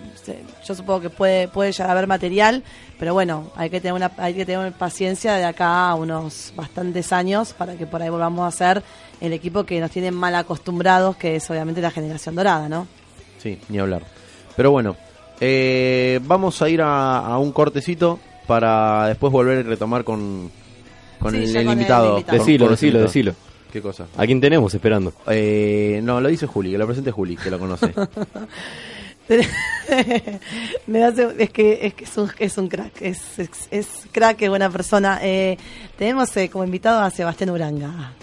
[0.64, 2.64] yo supongo que puede puede llegar a haber material,
[3.00, 7.12] pero bueno, hay que tener una hay que tener paciencia de acá a unos bastantes
[7.12, 8.84] años para que por ahí volvamos a ser
[9.22, 12.88] el equipo que nos tienen mal acostumbrados, que es obviamente la generación dorada, ¿no?
[13.40, 14.04] Sí, ni hablar.
[14.56, 14.96] Pero bueno,
[15.40, 20.50] eh, vamos a ir a, a un cortecito para después volver y retomar con,
[21.20, 22.24] con, Sí, el, el con el invitado.
[22.24, 23.34] Con- Decilo, con decilo, decilo.
[23.74, 24.06] ¿Qué cosa?
[24.18, 25.12] ¿A quién tenemos esperando?
[25.28, 27.94] Eh, no, lo dice Juli, que lo presente Juli, que lo conoce.
[30.88, 34.42] Me hace, es que es que es un, es un crack, es, es, es crack,
[34.42, 35.20] es buena persona.
[35.22, 35.58] Eh,
[35.98, 38.14] tenemos eh, como invitado a Sebastián Uranga.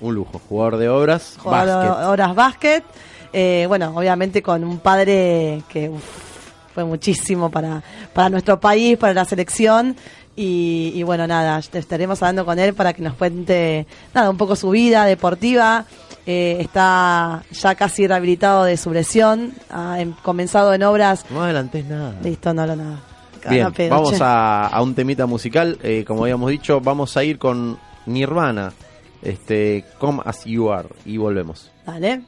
[0.00, 2.06] un lujo, jugador de obras, jugador de básquet.
[2.08, 2.84] horas básquet.
[3.32, 6.02] Eh, bueno, obviamente con un padre que uf,
[6.74, 9.96] fue muchísimo para, para nuestro país, para la selección.
[10.36, 14.56] Y, y bueno, nada, estaremos hablando con él para que nos cuente nada, un poco
[14.56, 15.84] su vida deportiva.
[16.26, 21.24] Eh, está ya casi rehabilitado de su lesión, ha em- comenzado en obras.
[21.30, 22.14] No adelantes nada.
[22.22, 23.00] Listo, no hablo nada.
[23.48, 25.78] Bien, pedo, vamos a, a un temita musical.
[25.82, 28.72] eh, como habíamos dicho, vamos a ir con Nirvana,
[29.22, 31.70] este, Come As You Are, y volvemos.
[31.86, 32.22] Dale.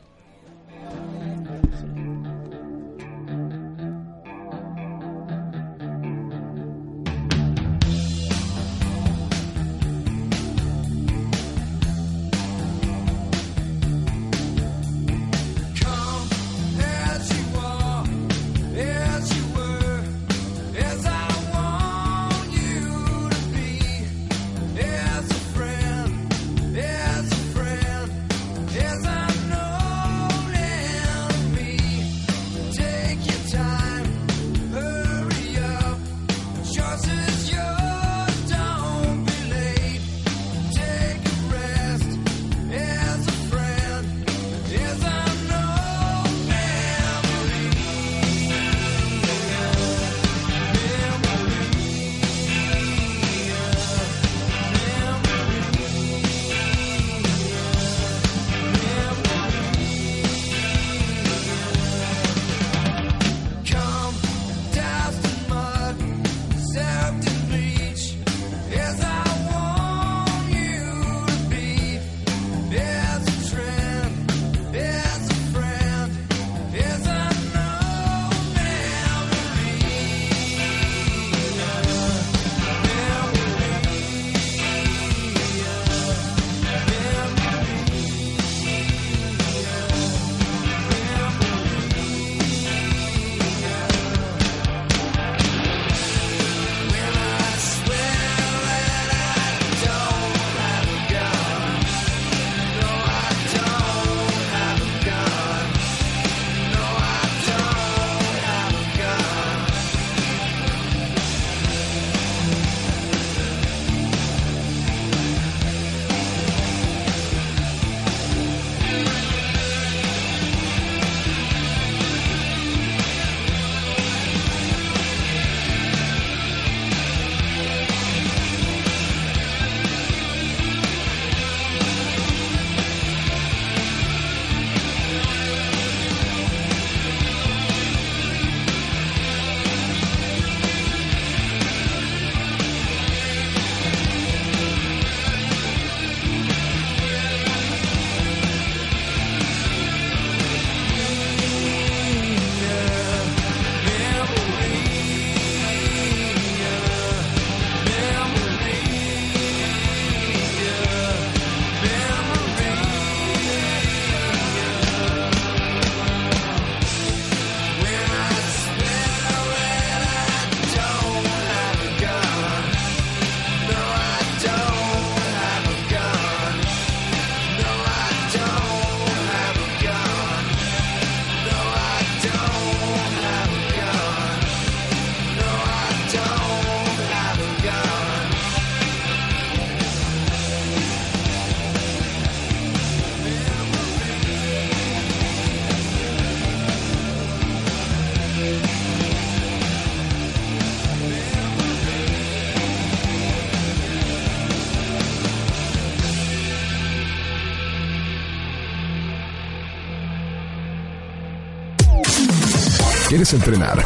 [213.32, 213.82] ¿Quieres entrenar?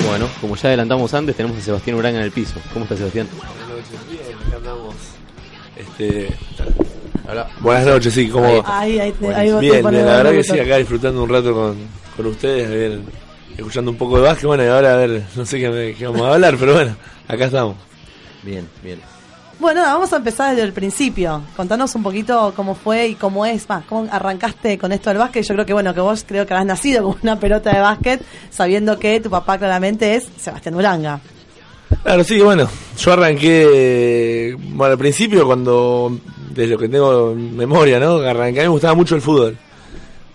[0.07, 2.55] Bueno, como ya adelantamos antes, tenemos a Sebastián Urán en el piso.
[2.73, 3.29] ¿Cómo está Sebastián?
[3.37, 4.95] Buenas noches, bien, acá andamos.
[5.77, 6.29] Este,
[7.29, 7.49] hola.
[7.61, 8.81] Buenas noches, sí, ¿cómo va?
[8.81, 11.77] Ahí, ahí, te- ahí Bien, bien, la verdad que sí, acá disfrutando un rato con,
[12.17, 13.01] con ustedes, ver,
[13.57, 16.35] escuchando un poco de básquet, bueno, y ahora a ver, no sé qué, vamos a
[16.35, 16.97] hablar, pero bueno,
[17.29, 17.77] acá estamos.
[18.43, 19.01] Bien, bien.
[19.59, 21.43] Bueno, nada, vamos a empezar desde el principio.
[21.57, 25.45] Contanos un poquito cómo fue y cómo es, más, cómo arrancaste con esto del básquet.
[25.47, 28.23] Yo creo que, bueno, que vos creo que habrás nacido con una pelota de básquet,
[28.51, 31.21] sabiendo que tu papá claramente es Sebastián Uranga.
[32.03, 36.19] Claro, sí, bueno, yo arranqué, bueno, al principio cuando,
[36.51, 38.17] desde lo que tengo en memoria, ¿no?
[38.17, 39.57] Arranqué, a mí me gustaba mucho el fútbol,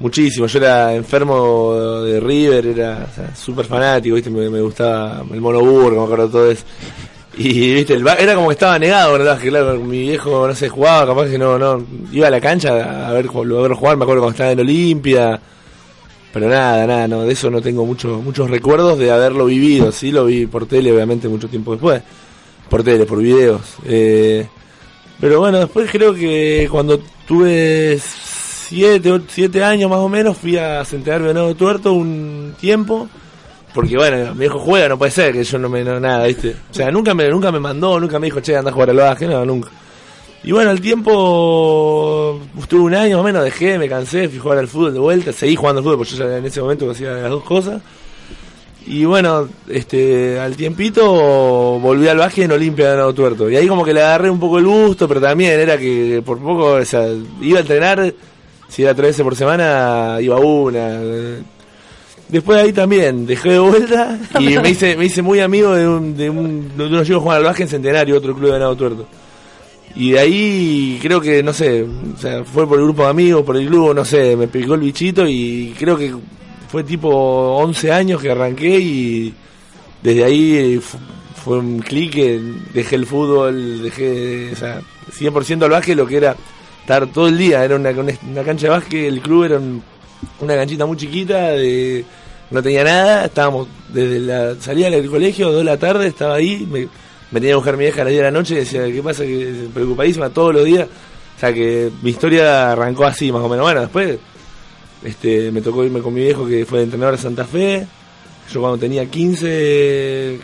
[0.01, 3.07] muchísimo, yo era enfermo de River, era
[3.47, 4.29] o fanático, ¿viste?
[4.29, 6.63] Me, gustaba el monoburgo, me acuerdo todo eso.
[7.37, 7.93] Y, ¿viste?
[7.93, 9.39] El era como que estaba negado, ¿verdad?
[9.39, 12.69] Que claro, mi viejo, no sé, jugaba, capaz que no, no, iba a la cancha
[13.07, 15.39] a ver, a verlo jugar, me acuerdo cuando estaba en Olimpia,
[16.33, 20.11] pero nada, nada, no, de eso no tengo muchos muchos recuerdos de haberlo vivido, sí,
[20.11, 22.01] lo vi por tele, obviamente, mucho tiempo después,
[22.69, 23.61] por tele, por videos.
[23.85, 24.47] Eh,
[25.19, 27.99] pero bueno, después creo que cuando tuve
[28.71, 33.09] siete, siete años más o menos, fui a Centenario Venado Tuerto un tiempo,
[33.73, 36.55] porque bueno, mi viejo juega, no puede ser que yo no me, no, nada, ¿viste?
[36.71, 38.95] O sea, nunca me, nunca me mandó, nunca me dijo, che, anda a jugar al
[38.95, 39.69] básquet, no, nunca.
[40.45, 44.41] Y bueno, al tiempo estuve un año más o menos, dejé, me cansé, fui a
[44.41, 46.89] jugar al fútbol de vuelta, seguí jugando al fútbol porque yo ya en ese momento
[46.89, 47.81] hacía las dos cosas.
[48.87, 51.03] Y bueno, este, al tiempito
[51.79, 53.49] volví al básquet en Olimpia de Nuevo Tuerto.
[53.49, 56.39] Y ahí como que le agarré un poco el gusto, pero también era que por
[56.39, 57.07] poco, o sea,
[57.41, 58.13] iba a entrenar,
[58.71, 60.99] si era tres veces por semana, iba una.
[62.29, 65.85] Después de ahí también dejé de vuelta y me hice, me hice muy amigo de,
[65.87, 68.57] un, de, un, de unos chicos que juegan al básquet en Centenario, otro club de
[68.59, 69.05] Nuevo Tuerto.
[69.97, 73.43] Y de ahí creo que, no sé, o sea, fue por el grupo de amigos,
[73.43, 76.15] por el club, no sé, me picó el bichito y creo que
[76.69, 79.33] fue tipo 11 años que arranqué y
[80.01, 80.97] desde ahí fu-
[81.43, 82.15] fue un clic
[82.73, 84.79] dejé el fútbol, dejé, o sea,
[85.19, 86.37] 100% al básquet, lo que era
[87.11, 89.81] todo el día, era una, una, cancha de básquet, el club era un-
[90.39, 92.03] una canchita muy chiquita, de,
[92.51, 96.67] no tenía nada, estábamos desde la salida del colegio, 2 de la tarde, estaba ahí,
[96.69, 96.81] me,
[97.31, 99.01] me tenía que buscar mi vieja a las 10 de la noche y decía, ¿qué
[99.01, 99.23] pasa?
[99.23, 100.87] que Preocupadísima todos los días.
[101.37, 103.65] O sea que mi historia arrancó así, más o menos.
[103.65, 104.19] Bueno, después
[105.03, 107.87] este, me tocó irme con mi viejo que fue entrenador de Santa Fe.
[108.51, 109.45] Yo cuando tenía 15,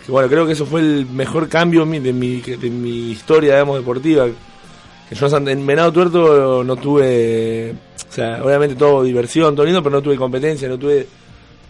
[0.06, 3.78] que bueno, creo que eso fue el mejor cambio de mi, de mi historia, digamos,
[3.78, 4.28] deportiva.
[5.12, 10.02] Yo en Venado Tuerto no tuve, o sea, obviamente todo diversión, todo lindo, pero no
[10.02, 11.08] tuve competencia, no tuve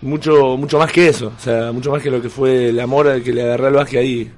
[0.02, 3.22] mucho mucho más que eso, o sea, mucho más que lo que fue el amor
[3.22, 4.32] que le agarré al básquet ahí.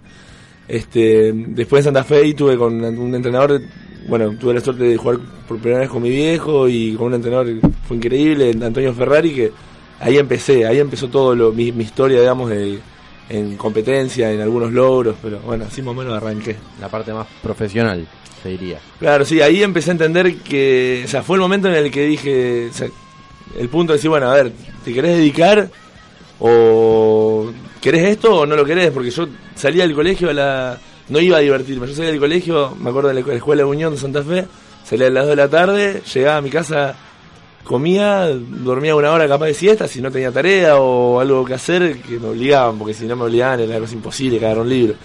[0.68, 3.62] Este, después en Santa Fe y tuve con un entrenador,
[4.08, 7.14] bueno, tuve la suerte de jugar por primera vez con mi viejo y con un
[7.16, 7.48] entrenador
[7.88, 9.52] fue increíble, Antonio Ferrari, que
[10.00, 12.80] ahí empecé, ahí empezó todo lo, mi, mi historia, digamos, de,
[13.30, 16.56] en competencia, en algunos logros, pero bueno, así más o menos arranqué.
[16.82, 18.08] La parte más profesional,
[18.42, 18.80] se diría.
[19.00, 22.06] Claro, sí, ahí empecé a entender que, o sea, fue el momento en el que
[22.06, 22.88] dije, o sea,
[23.58, 24.52] el punto de decir, bueno, a ver,
[24.84, 25.70] ¿te querés dedicar
[26.40, 28.92] o querés esto o no lo querés?
[28.92, 30.78] Porque yo salía del colegio a la...
[31.10, 33.94] No iba a divertirme, yo salía del colegio, me acuerdo de la escuela de Unión
[33.94, 34.46] de Santa Fe,
[34.84, 36.96] salía a las 2 de la tarde, llegaba a mi casa,
[37.64, 42.02] comía, dormía una hora capaz de siesta, si no tenía tarea o algo que hacer,
[42.02, 44.96] que me obligaban, porque si no me obligaban era cosa imposible cagar un libro.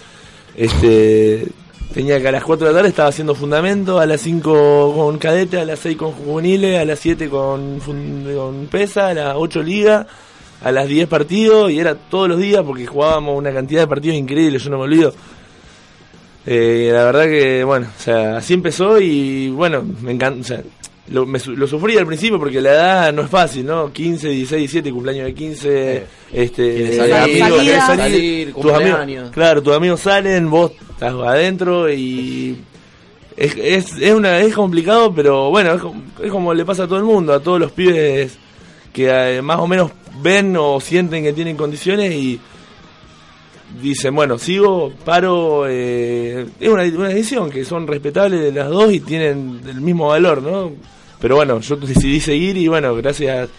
[0.55, 1.47] Este,
[1.93, 5.17] tenía que a las 4 de la tarde estaba haciendo fundamento, a las 5 con
[5.17, 9.61] cadete, a las 6 con juveniles, a las 7 con, con pesa, a las 8
[9.63, 10.07] liga,
[10.63, 14.17] a las 10 partidos, y era todos los días porque jugábamos una cantidad de partidos
[14.17, 15.13] increíbles, yo no me olvido.
[16.47, 20.63] Eh, la verdad que, bueno, o sea, así empezó y bueno, me encanta, o sea,
[21.09, 23.91] lo, me su- lo sufrí al principio porque la edad no es fácil, ¿no?
[23.93, 27.85] 15, 16, 17, cumpleaños de 15, este, eh, salir, amigos, salidas.
[27.85, 29.29] salir, tus amigos, cumpleaños.
[29.31, 32.57] claro, tus amigos salen, vos estás adentro y
[33.37, 36.87] es, es, es, una, es complicado, pero bueno, es, como- es como le pasa a
[36.87, 38.37] todo el mundo, a todos los pibes
[38.91, 39.91] que eh, más o menos
[40.23, 42.39] ven o sienten que tienen condiciones y
[43.81, 49.01] dicen, bueno, sigo, paro, eh, es una, una decisión que son respetables las dos y
[49.01, 50.71] tienen el mismo valor, ¿no?
[51.25, 53.49] Pero bueno, yo decidí seguir y bueno, gracias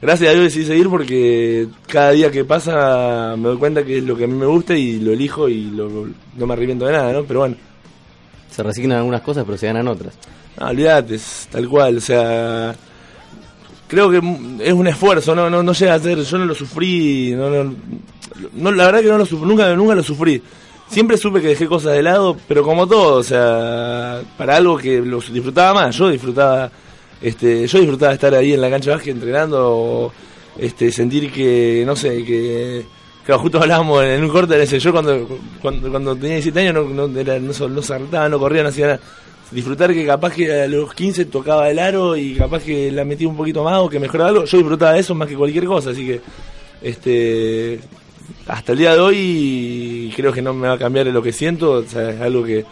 [0.00, 4.04] gracias a Dios decidí seguir porque cada día que pasa me doy cuenta que es
[4.04, 6.92] lo que a mí me gusta y lo elijo y lo- no me arrepiento de
[6.92, 7.24] nada, ¿no?
[7.24, 7.56] Pero bueno,
[8.48, 10.14] Se resignan algunas cosas, pero se ganan otras.
[10.60, 12.76] no, olvídate, es tal cual, o sea,
[13.88, 14.18] creo que
[14.60, 17.74] es un esfuerzo, no, no, no llega a ser, yo no lo sufrí, no, no,
[18.54, 20.40] no, la verdad que no lo sufrí, nunca, nunca lo sufrí.
[20.88, 25.00] Siempre supe que dejé cosas de lado, pero como todo, o sea, para algo que
[25.00, 26.70] lo disfrutaba más, yo disfrutaba,
[27.20, 30.12] este, yo disfrutaba estar ahí en la cancha de entrenando, o,
[30.58, 32.84] este, sentir que, no sé, que,
[33.24, 37.18] claro, justo hablábamos en un corte, ese, yo cuando, cuando, tenía 17 años no, no,
[37.18, 39.00] era, no, no saltaba, no corría, no hacía nada.
[39.50, 43.26] Disfrutar que capaz que a los 15 tocaba el aro y capaz que la metía
[43.26, 45.90] un poquito más o que mejoraba algo, yo disfrutaba de eso más que cualquier cosa,
[45.90, 46.20] así que
[46.80, 47.80] este
[48.46, 51.72] hasta el día de hoy creo que no me va a cambiar lo que siento,
[51.72, 52.64] o sea, es algo que,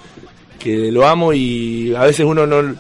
[0.59, 2.77] que lo amo y a veces uno no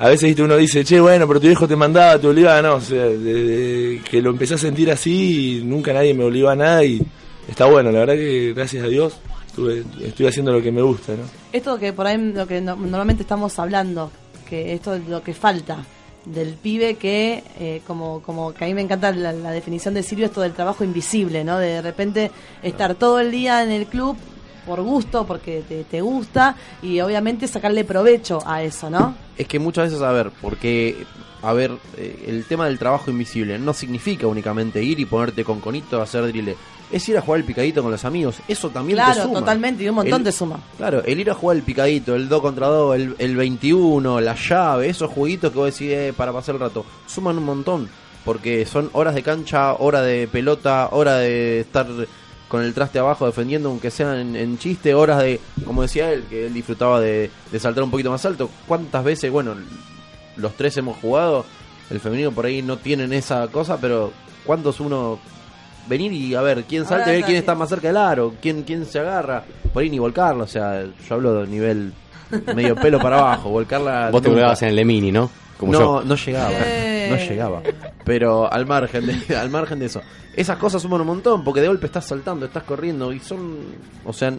[0.00, 2.80] a veces uno dice, che, bueno, pero tu viejo te mandaba, te obligaba, no, o
[2.80, 7.00] sea, desde que lo empecé a sentir así, nunca nadie me obligaba a nada y
[7.48, 9.14] está bueno, la verdad que gracias a Dios
[9.46, 11.22] estuve- estoy haciendo lo que me gusta, ¿no?
[11.52, 14.10] Esto que por ahí lo que no- normalmente estamos hablando,
[14.48, 15.84] que esto es lo que falta
[16.24, 20.02] del pibe que, eh, como, como que a mí me encanta la, la definición de
[20.02, 21.58] Silvio, esto del trabajo invisible, ¿no?
[21.58, 22.30] De repente
[22.62, 24.16] estar todo el día en el club
[24.66, 29.14] por gusto, porque te, te gusta, y obviamente sacarle provecho a eso, ¿no?
[29.36, 31.04] Es que muchas veces, a ver, porque,
[31.42, 35.60] a ver, eh, el tema del trabajo invisible no significa únicamente ir y ponerte con
[35.60, 36.56] conito a hacer drille.
[36.92, 38.38] Es ir a jugar el picadito con los amigos.
[38.48, 39.38] Eso también te Claro, suma.
[39.40, 40.58] totalmente, y un montón El- te suma.
[40.76, 44.34] Claro, el ir a jugar el picadito, el 2 contra 2, el, el 21, la
[44.34, 47.88] llave, esos jueguitos que vos decís eh, para pasar el rato, suman un montón.
[48.24, 51.86] Porque son horas de cancha, hora de pelota, hora de estar
[52.50, 56.24] con el traste abajo defendiendo, aunque sea en, en chiste, horas de, como decía él,
[56.28, 58.50] que él disfrutaba de, de saltar un poquito más alto.
[58.66, 59.54] ¿Cuántas veces, bueno,
[60.36, 61.46] los tres hemos jugado,
[61.90, 64.12] el femenino por ahí no tienen esa cosa, pero
[64.44, 65.20] ¿cuántos uno
[65.88, 68.64] venir y a ver quién salta y ver quién está más cerca del aro, quién,
[68.64, 71.92] quién se agarra, por ahí ni volcarla, o sea, yo hablo de nivel
[72.54, 74.10] medio pelo para abajo, volcarla.
[74.10, 75.30] Vos te colgabas en el Lemini, ¿no?
[75.56, 76.02] Como no, yo.
[76.04, 76.89] no llegaba, Eh.
[77.10, 77.62] No llegaba.
[78.04, 80.00] Pero al margen de, al margen de eso,
[80.34, 83.58] esas cosas suman un montón, porque de golpe estás saltando, estás corriendo y son,
[84.04, 84.32] o sea,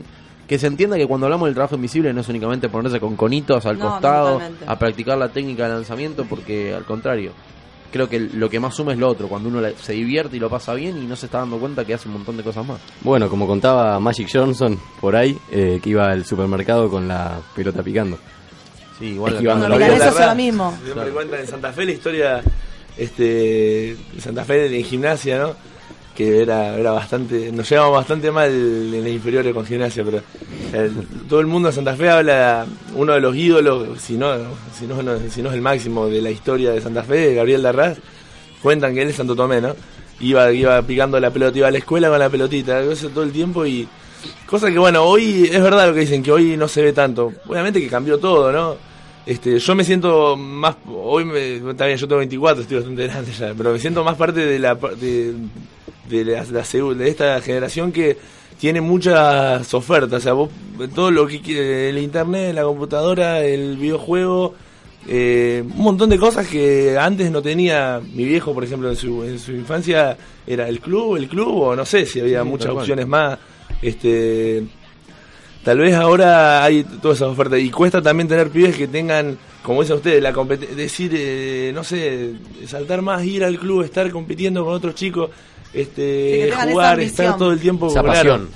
[0.48, 3.66] que se entienda que cuando hablamos del trabajo invisible no es únicamente ponerse con conitos
[3.66, 7.32] al No, costado a practicar la técnica de lanzamiento, porque al contrario,
[7.92, 10.50] creo que lo que más suma es lo otro, cuando uno se divierte y lo
[10.50, 12.80] pasa bien y no se está dando cuenta que hace un montón de cosas más.
[13.02, 17.84] Bueno, como contaba Magic Johnson por ahí, eh, que iba al supermercado con la pelota
[17.84, 18.18] picando.
[19.02, 20.78] Sí, igual Esquivando la es ahora mismo.
[20.86, 22.42] Siempre cuentan en Santa Fe la historia
[22.98, 25.56] este de Santa Fe en gimnasia, ¿no?
[26.16, 30.22] Que era, era bastante, nos llevamos bastante mal en las inferiores con gimnasia, pero
[30.74, 34.34] el- todo el mundo de Santa Fe habla, uno de los ídolos, si no,
[34.78, 37.62] si no, no- si no es el máximo de la historia de Santa Fe, Gabriel
[37.64, 37.98] Darraz,
[38.62, 39.74] cuentan que él es Santo Tomé, ¿no?
[40.20, 43.32] Iba, iba picando la pelota, iba a la escuela con la pelotita, eso todo el
[43.32, 43.88] tiempo y
[44.46, 47.32] cosa que bueno, hoy es verdad lo que dicen, que hoy no se ve tanto.
[47.48, 48.91] Obviamente que cambió todo, ¿no?
[49.26, 53.54] Este, yo me siento más, hoy me, también yo tengo 24, estoy bastante grande ya,
[53.56, 55.34] pero me siento más parte de la, de,
[56.10, 56.64] de, la- la
[56.96, 58.18] de esta generación que
[58.60, 60.50] tiene muchas ofertas, o sea, vos,
[60.96, 64.56] todo lo que el internet, la computadora, el videojuego,
[65.08, 69.24] eh, un montón de cosas que antes no tenía mi viejo, por ejemplo, en su,
[69.24, 70.18] en su infancia
[70.48, 73.38] era el club, el club, o no sé si había Sí, muchas opciones más.
[73.82, 74.64] Este,
[75.64, 79.82] tal vez ahora hay todas esas ofertas y cuesta también tener pibes que tengan, como
[79.82, 82.34] dicen ustedes, la compet- decir, eh, no sé,
[82.68, 85.30] saltar más, ir al club, estar compitiendo con otros chicos,
[85.74, 88.18] Sí, este, esa jugar, estar todo el tiempo Esa claro.
[88.18, 88.50] pasión.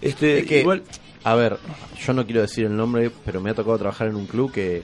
[0.00, 0.82] Este, Es que, igual,
[1.24, 1.58] a ver,
[2.06, 4.82] yo no quiero decir el nombre, pero me ha tocado trabajar en un club que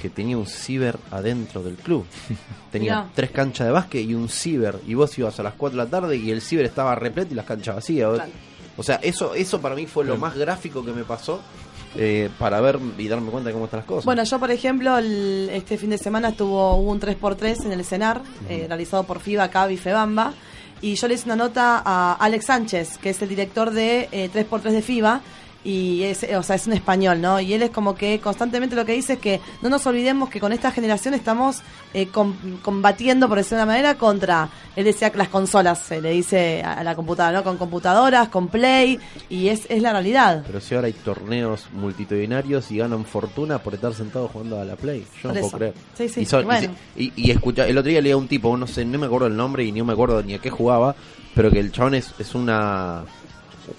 [0.00, 2.06] que tenía un ciber adentro del club.
[2.72, 3.10] Tenía Mirá.
[3.14, 4.76] tres canchas de básquet y un ciber.
[4.86, 7.34] Y vos ibas a las 4 de la tarde y el ciber estaba repleto y
[7.34, 8.14] las canchas vacías.
[8.14, 8.30] Claro.
[8.78, 11.40] O sea, eso, eso para mí fue lo más gráfico que me pasó
[11.96, 14.04] eh, para ver y darme cuenta de cómo están las cosas.
[14.04, 17.84] Bueno, yo por ejemplo, el- este fin de semana estuvo hubo un 3x3 en el
[17.84, 20.32] CENAR, eh, realizado por FIBA, CAB y FEBAMBA,
[20.80, 24.30] y yo le hice una nota a Alex Sánchez, que es el director de eh,
[24.32, 25.20] 3x3 de FIBA,
[25.64, 27.40] y es, o sea, es un español, ¿no?
[27.40, 30.38] Y él es como que constantemente lo que dice es que no nos olvidemos que
[30.40, 31.62] con esta generación estamos
[31.94, 36.00] eh, com- combatiendo, por decirlo de una manera, contra, él decía que las consolas, se
[36.00, 37.44] le dice a la computadora, ¿no?
[37.44, 38.98] Con computadoras, con Play,
[39.28, 40.44] y es, es la realidad.
[40.46, 44.76] Pero si ahora hay torneos multitudinarios y ganan fortuna por estar sentados jugando a la
[44.76, 45.04] Play.
[45.22, 45.74] Yo no puedo creer.
[45.96, 46.72] Sí, sí, Y, son- bueno.
[46.96, 49.26] y- y escucha, el otro día leía a un tipo, no sé, no me acuerdo
[49.26, 50.94] el nombre y no me acuerdo ni a qué jugaba,
[51.34, 53.04] pero que el chabón es, es una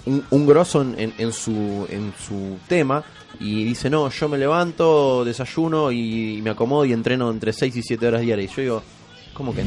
[0.06, 3.04] un, un grosso en, en- en su en su tema
[3.40, 7.82] y dice, no, yo me levanto, desayuno y me acomodo y entreno entre 6 y
[7.84, 8.52] 7 horas diarias.
[8.52, 8.84] Y yo digo,
[9.34, 9.64] ¿cómo que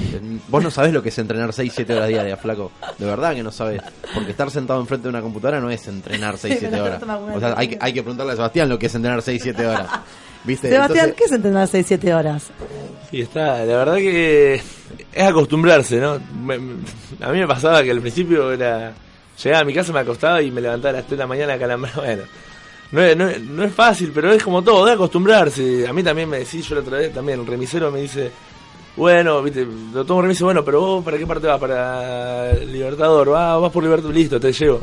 [0.48, 2.72] vos no sabés lo que es entrenar 6 7 horas diarias, flaco?
[2.98, 3.80] De verdad que no sabés.
[4.12, 7.02] Porque estar sentado enfrente de una computadora no es entrenar 6 Sí, 7 me horas.
[7.34, 9.66] O sea, hay, que- hay que preguntarle a Sebastián lo que es entrenar 6 7
[9.66, 9.86] horas.
[10.44, 10.68] ¿Viste?
[10.68, 12.50] Sebastián, Entonces- ¿qué es entrenar 6-7 horas?
[13.12, 14.54] Sí, está, la verdad que
[15.12, 16.18] es acostumbrarse, ¿no?
[16.44, 16.74] Me- me-
[17.20, 18.92] a mí me pasaba que al principio era.
[19.42, 21.58] Llegaba a mi casa, me acostaba y me levantaba a las 3 de la mañana
[21.58, 22.02] calambrado.
[22.92, 25.88] Bueno, no es, no, es, fácil, pero es como todo, de acostumbrarse.
[25.88, 28.30] A mí también me decís, yo la otra vez también, el remisero me dice,
[28.96, 31.58] bueno, viste, lo tomo remiso, bueno, pero vos, ¿para qué parte vas?
[31.58, 34.82] Para Libertador, va, vas por Libertador, listo, te llevo.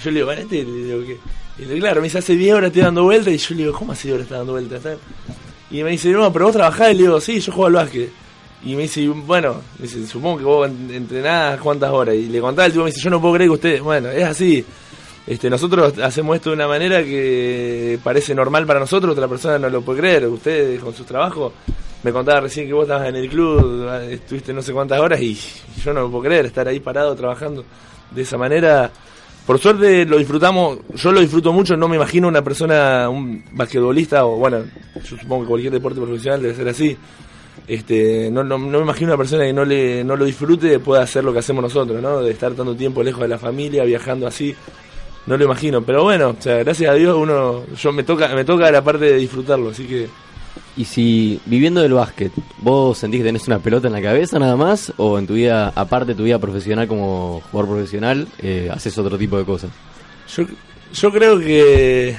[0.00, 1.18] Yo le digo, bueno, este, digo, ¿qué?
[1.58, 3.62] Y le digo, claro, me dice, hace 10 horas estoy dando vueltas, y yo le
[3.64, 4.78] digo, ¿cómo hace 10 horas está dando vueltas?
[4.84, 4.96] Está-
[5.72, 8.12] Y me dice, no, pero vos trabajás, y le digo, sí, yo juego al básquet.
[8.64, 12.14] Y me dice, bueno, me dice, supongo que vos en- entrenás cuántas horas.
[12.14, 14.24] Y le contaba el tipo, me dice, yo no puedo creer que usted, bueno, es
[14.24, 14.64] así.
[15.26, 19.68] Este, nosotros hacemos esto de una manera que parece normal para nosotros, otra persona no
[19.68, 20.26] lo puede creer.
[20.26, 21.52] Ustedes con sus trabajos,
[22.02, 25.38] me contaba recién que vos estabas en el club, estuviste no sé cuántas horas y
[25.84, 27.64] yo no lo puedo creer, estar ahí parado trabajando
[28.10, 28.90] de esa manera.
[29.46, 34.24] Por suerte lo disfrutamos, yo lo disfruto mucho, no me imagino una persona, un basquetbolista,
[34.24, 34.64] o bueno,
[35.04, 36.96] yo supongo que cualquier deporte profesional debe ser así.
[37.66, 41.02] Este, no, no, no me imagino una persona que no le no lo disfrute pueda
[41.02, 42.20] hacer lo que hacemos nosotros, ¿no?
[42.20, 44.54] De estar tanto tiempo lejos de la familia, viajando así.
[45.26, 48.44] No lo imagino, pero bueno, o sea, gracias a Dios uno yo me toca me
[48.44, 50.08] toca la parte de disfrutarlo, así que
[50.76, 54.56] Y si viviendo del básquet, ¿vos sentís que tenés una pelota en la cabeza nada
[54.56, 54.92] más?
[54.96, 59.18] ¿O en tu vida, aparte de tu vida profesional como jugador profesional, eh, haces otro
[59.18, 59.70] tipo de cosas?
[60.34, 60.44] yo
[60.94, 62.16] yo creo que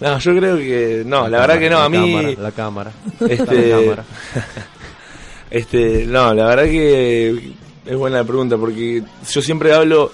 [0.00, 2.92] no, yo creo que no, la, verdad que no, a mí cámara, la cámara.
[3.28, 4.04] Este- La cámara.
[5.50, 7.52] Este, no, la verdad que
[7.86, 10.12] es buena la pregunta porque yo siempre hablo,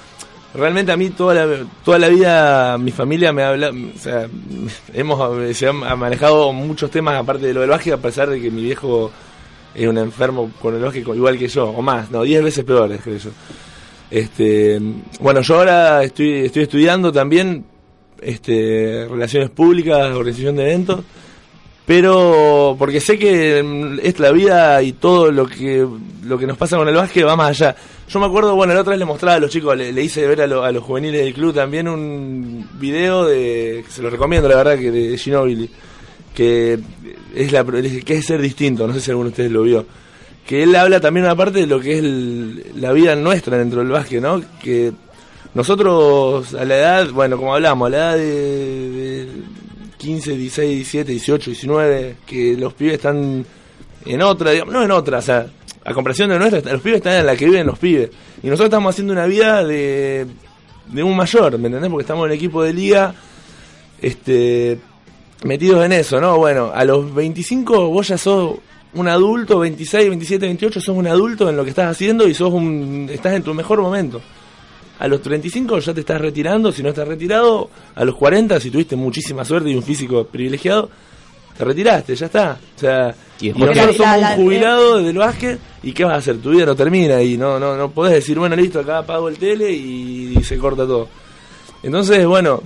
[0.54, 4.28] realmente a mí toda la, toda la vida mi familia me habla, o sea,
[4.94, 8.48] hemos se han manejado muchos temas aparte de lo del básquet a pesar de que
[8.48, 9.10] mi viejo
[9.74, 13.30] es un enfermo básquet igual que yo, o más, no, 10 veces peores creo yo.
[14.10, 14.80] Este,
[15.18, 17.64] bueno, yo ahora estoy, estoy estudiando también
[18.20, 21.00] este, relaciones públicas, organización de eventos
[21.86, 25.86] pero porque sé que mm, es la vida y todo lo que
[26.24, 27.76] lo que nos pasa con el básquet va más allá.
[28.08, 30.40] Yo me acuerdo, bueno, la otra vez le mostraba a los chicos, le, hice ver
[30.42, 34.78] a los juveniles del club también un video de, que se lo recomiendo la verdad,
[34.78, 35.68] que de Ginobili,
[36.34, 36.78] que
[37.34, 39.84] es la que es ser distinto, no sé si alguno de ustedes lo vio.
[40.46, 43.80] Que él habla también una parte de lo que es el- la vida nuestra dentro
[43.80, 44.42] del básquet, ¿no?
[44.62, 44.92] Que
[45.54, 49.28] nosotros a la edad, bueno, como hablamos, a la edad de, de
[49.98, 53.46] 15, 16, 17, 18, 19, que los pibes están
[54.04, 55.46] en otra, digamos, no en otra, o sea,
[55.84, 58.10] a comparación de nuestra, los pibes están en la que viven los pibes.
[58.42, 60.26] Y nosotros estamos haciendo una vida de,
[60.86, 61.90] de un mayor, ¿me entendés?
[61.90, 63.14] Porque estamos en el equipo de liga,
[64.00, 64.78] este,
[65.44, 66.36] metidos en eso, ¿no?
[66.36, 68.56] Bueno, a los 25 vos ya sos
[68.94, 72.52] un adulto, 26, 27, 28, sos un adulto en lo que estás haciendo y sos
[72.52, 74.20] un, estás en tu mejor momento.
[74.98, 78.70] A los 35 ya te estás retirando, si no estás retirado, a los 40 si
[78.70, 80.88] tuviste muchísima suerte y un físico privilegiado,
[81.56, 82.58] te retiraste, ya está.
[82.76, 86.38] O sea, Y y, nosotros somos un jubilado del básquet y ¿qué vas a hacer?
[86.38, 89.36] Tu vida no termina y no no no podés decir, bueno, listo, acá apago el
[89.36, 91.08] tele y, se corta todo.
[91.82, 92.62] Entonces, bueno,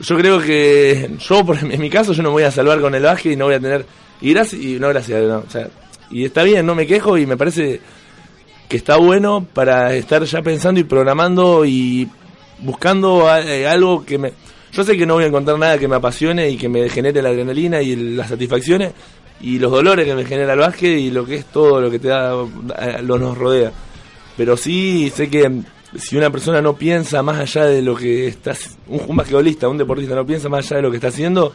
[0.00, 2.94] yo creo que yo, por, en mi caso, yo no me voy a salvar con
[2.94, 3.84] el básquet y no voy a tener...
[4.20, 5.68] Y gracias, y no gracias, no, o sea,
[6.10, 7.80] y está bien, no me quejo y me parece
[8.70, 12.08] que está bueno para estar ya pensando y programando y
[12.60, 14.32] buscando eh, algo que me...
[14.72, 17.20] Yo sé que no voy a encontrar nada que me apasione y que me genere
[17.20, 18.92] la adrenalina y las satisfacciones
[19.40, 21.98] y los dolores que me genera el básquet y lo que es todo lo que
[21.98, 22.32] te da,
[23.02, 23.72] lo nos rodea.
[24.36, 25.62] Pero sí sé que
[25.98, 28.54] si una persona no piensa más allá de lo que está,
[28.86, 31.52] un, un basquetbolista, un deportista no piensa más allá de lo que está haciendo,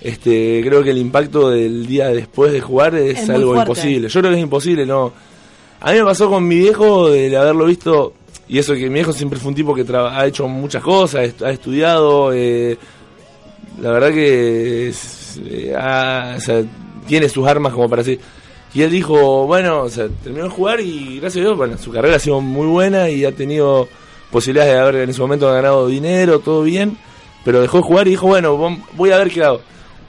[0.00, 4.08] este, creo que el impacto del día después de jugar es, algo imposible.
[4.08, 5.12] Yo creo que es imposible, no.
[5.80, 8.14] A mí me pasó con mi viejo de haberlo visto,
[8.48, 11.50] y eso que mi viejo siempre fue un tipo que ha hecho muchas cosas, ha
[11.50, 12.78] estudiado, eh,
[13.80, 16.36] la verdad que eh, ha-
[17.06, 18.20] tiene sus armas como para decir.
[18.72, 21.92] Y él dijo, bueno, o sea, terminó de jugar y gracias a Dios, bueno, su
[21.92, 23.86] carrera ha sido muy buena y ha tenido
[24.32, 26.96] posibilidades de haber en ese momento ganado dinero, todo bien,
[27.44, 28.56] pero dejó de jugar y dijo, bueno,
[28.94, 29.60] voy a ver qué hago.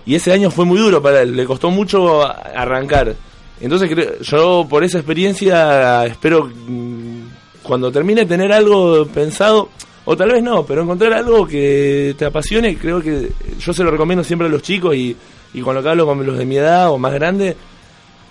[0.06, 3.16] Y ese año fue muy duro para él, le costó mucho arrancar.
[3.62, 7.20] Entonces creo- yo por esa experiencia espero mm,
[7.64, 9.70] cuando termine de tener algo pensado,
[10.06, 13.90] o tal vez no, pero encontrar algo que te apasione, creo que yo se lo
[13.92, 15.16] recomiendo siempre a los chicos y,
[15.54, 17.56] y cuando hablo con los de mi edad o más grandes,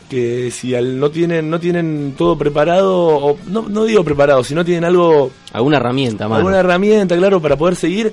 [0.09, 4.55] que si al- no tienen no tienen todo preparado, o no, no digo preparado, si
[4.55, 6.37] no tienen algo Alguna herramienta, mano.
[6.37, 8.13] alguna herramienta, claro, para poder seguir.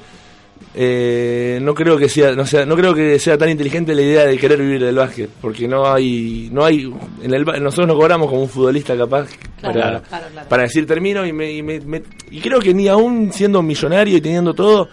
[0.73, 4.25] Eh, no creo que sea, no sea, no creo que sea tan inteligente la idea
[4.25, 6.91] de querer vivir del básquet, porque no hay, no hay,
[7.21, 9.27] en el, nosotros no cobramos como un futbolista capaz
[9.59, 10.49] Claro, para, claro, claro.
[10.49, 14.17] para decir termino y me, y me- me- y creo que ni aún siendo millonario
[14.17, 14.87] y teniendo todo,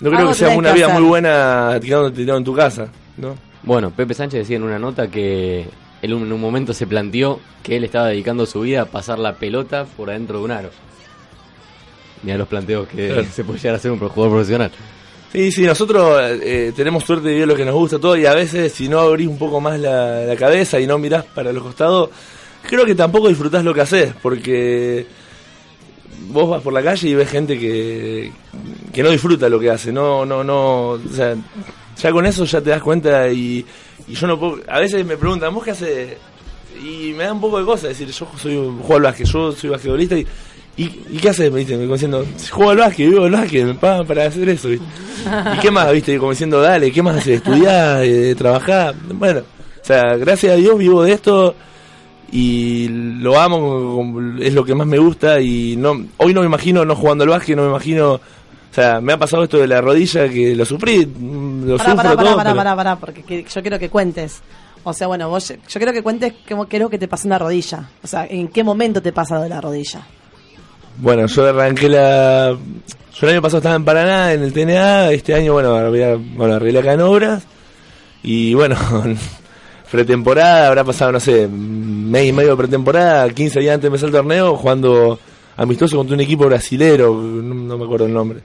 [0.00, 3.34] no creo que sea una que vida muy buena quedándote tirado en tu casa, ¿no?
[3.62, 5.60] Bueno, Pepe Sánchez decía en una nota que
[6.02, 9.34] él en un momento se planteó que él estaba dedicando su vida a pasar la
[9.34, 10.70] pelota por adentro de un aro.
[12.22, 13.24] Mira los planteos que Claro.
[13.32, 14.70] se puede llegar a ser un jugador profesional.
[15.32, 18.34] Sí, sí, nosotros eh, tenemos suerte de vivir lo que nos gusta todo y a
[18.34, 21.62] veces si no abrís un poco más la, la cabeza y no mirás para los
[21.62, 22.10] costados,
[22.68, 25.06] creo que tampoco disfrutás lo que haces, porque
[26.28, 28.32] vos vas por la calle y ves gente que,
[28.92, 31.36] que no disfruta lo que hace, no, no, no, o sea,
[31.96, 33.64] ya con eso ya te das cuenta y,
[34.08, 36.16] y yo no puedo, a veces me preguntan, ¿vos qué haces?
[36.82, 39.70] Y me da un poco de cosa decir, yo soy juego al básquet, yo soy
[39.70, 40.26] basquetbolista y,
[40.82, 41.50] y, ¿y qué haces?
[41.52, 44.68] Me dicen, como diciendo, juego al básquet, vivo al básquet, me pagan para hacer eso,
[44.68, 44.86] ¿viste?
[45.56, 46.18] ¿Y qué más, viste?
[46.18, 47.36] Como diciendo, dale, ¿qué más haces?
[47.38, 48.94] Estudiar, eh, trabajar.
[49.12, 51.54] Bueno, o sea, gracias a Dios vivo de esto
[52.32, 56.84] y lo amo, es lo que más me gusta y no hoy no me imagino
[56.84, 58.14] no jugando al básquet, no me imagino...
[58.14, 61.96] O sea, me ha pasado esto de la rodilla que lo sufrí, lo Pará, sufro
[61.96, 62.36] pará, todo.
[62.36, 64.42] pará, pero- pará, porque que- yo quiero que cuentes.
[64.84, 67.38] O sea, bueno, vos, yo quiero que cuentes cómo quiero que te pasó en la
[67.40, 67.90] rodilla.
[68.04, 70.06] O sea, en qué momento te pasa lo de la rodilla.
[71.00, 72.50] Bueno, yo arranqué la...
[73.14, 76.54] Yo el año pasado estaba en Paraná, en el TNA, este año, bueno, había- bueno
[76.54, 77.42] arreglé acá en Obras,
[78.22, 78.76] y bueno,
[79.90, 84.08] pretemporada, habrá pasado, no sé, mes y medio de pretemporada, 15 días antes de empezar
[84.08, 85.18] el torneo, jugando
[85.56, 88.40] amistoso contra un equipo brasilero, no, me acuerdo el nombre.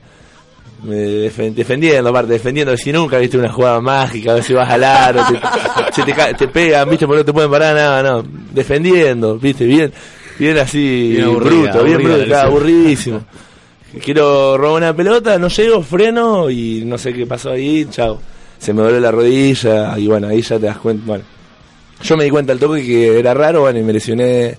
[0.84, 0.95] Me
[1.30, 4.84] defen- defendiendo, aparte, defendiendo, si nunca viste una jugada mágica, a ver si vas al
[4.84, 9.38] aro, te, se te, te pegan, viste, porque no te pueden parar nada, no, defendiendo,
[9.38, 9.93] viste, bien,
[10.40, 13.26] bien así, Bien aburrida, bruto, bien aburrida bruto, la claro, aburridísimo.
[14.04, 18.20] Quiero robar una pelota, no llego, freno y no sé qué pasó ahí, chao.
[18.58, 21.04] Se me dobló la rodilla y bueno, ahí ya te das cuenta.
[21.06, 21.24] Bueno,
[22.04, 24.58] yo me di cuenta al toque que era raro, bueno, y me lesioné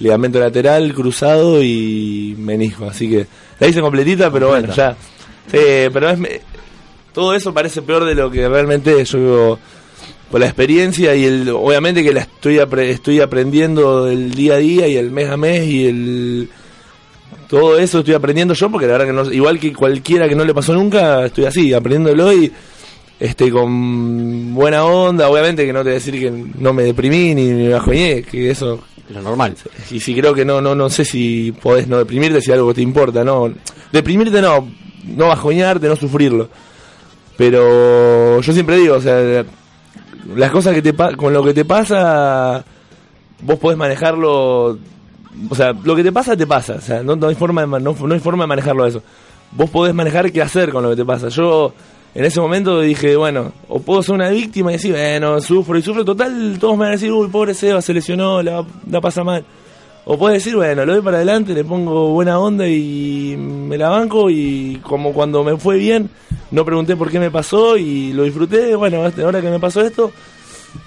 [0.00, 2.86] ligamento lateral, cruzado y menisco.
[2.86, 3.26] Así que
[3.60, 4.96] la hice completita, pero bueno, ya.
[5.50, 5.58] Sí,
[5.92, 6.40] pero es, me-
[7.12, 9.10] todo eso parece peor de lo que realmente es.
[9.10, 9.58] Yo digo,
[10.32, 14.56] por la experiencia y el obviamente que la estoy apre- estoy aprendiendo el día a
[14.56, 16.48] día y el mes a mes y el
[17.48, 20.44] todo eso estoy aprendiendo yo porque la verdad que no igual que cualquiera que no
[20.44, 22.50] le pasó nunca estoy así aprendiéndolo y
[23.20, 25.28] este con buena onda.
[25.28, 28.50] Obviamente que no te voy a decir que no me deprimí ni me bajoñé que
[28.50, 29.54] eso Lo normal.
[29.92, 32.80] y si creo que no no no sé si podés no deprimirte si algo te
[32.82, 33.52] importa no.
[33.92, 34.66] Deprimirte no
[35.04, 36.48] no bajoñarte no sufrirlo.
[37.36, 39.44] Pero yo siempre digo o sea
[40.34, 42.64] las cosas que te con lo que te pasa
[43.42, 44.78] vos podés manejarlo
[45.48, 47.66] o sea lo que te pasa te pasa o sea no, no hay forma de
[47.80, 49.02] no, no hay forma de manejarlo eso.
[49.54, 51.28] Vos podés manejar qué hacer con lo que te pasa.
[51.28, 51.74] Yo
[52.14, 55.82] en ese momento dije bueno o puedo ser una víctima y decir bueno sufro y
[55.82, 59.24] sufro total todos me van a decir uy pobre Seba se lesionó la, la pasa
[59.24, 59.44] mal
[60.04, 63.88] o puedes decir, bueno, lo doy para adelante, le pongo buena onda y me la
[63.88, 66.10] banco y como cuando me fue bien,
[66.50, 70.10] no pregunté por qué me pasó y lo disfruté, bueno, ahora que me pasó esto,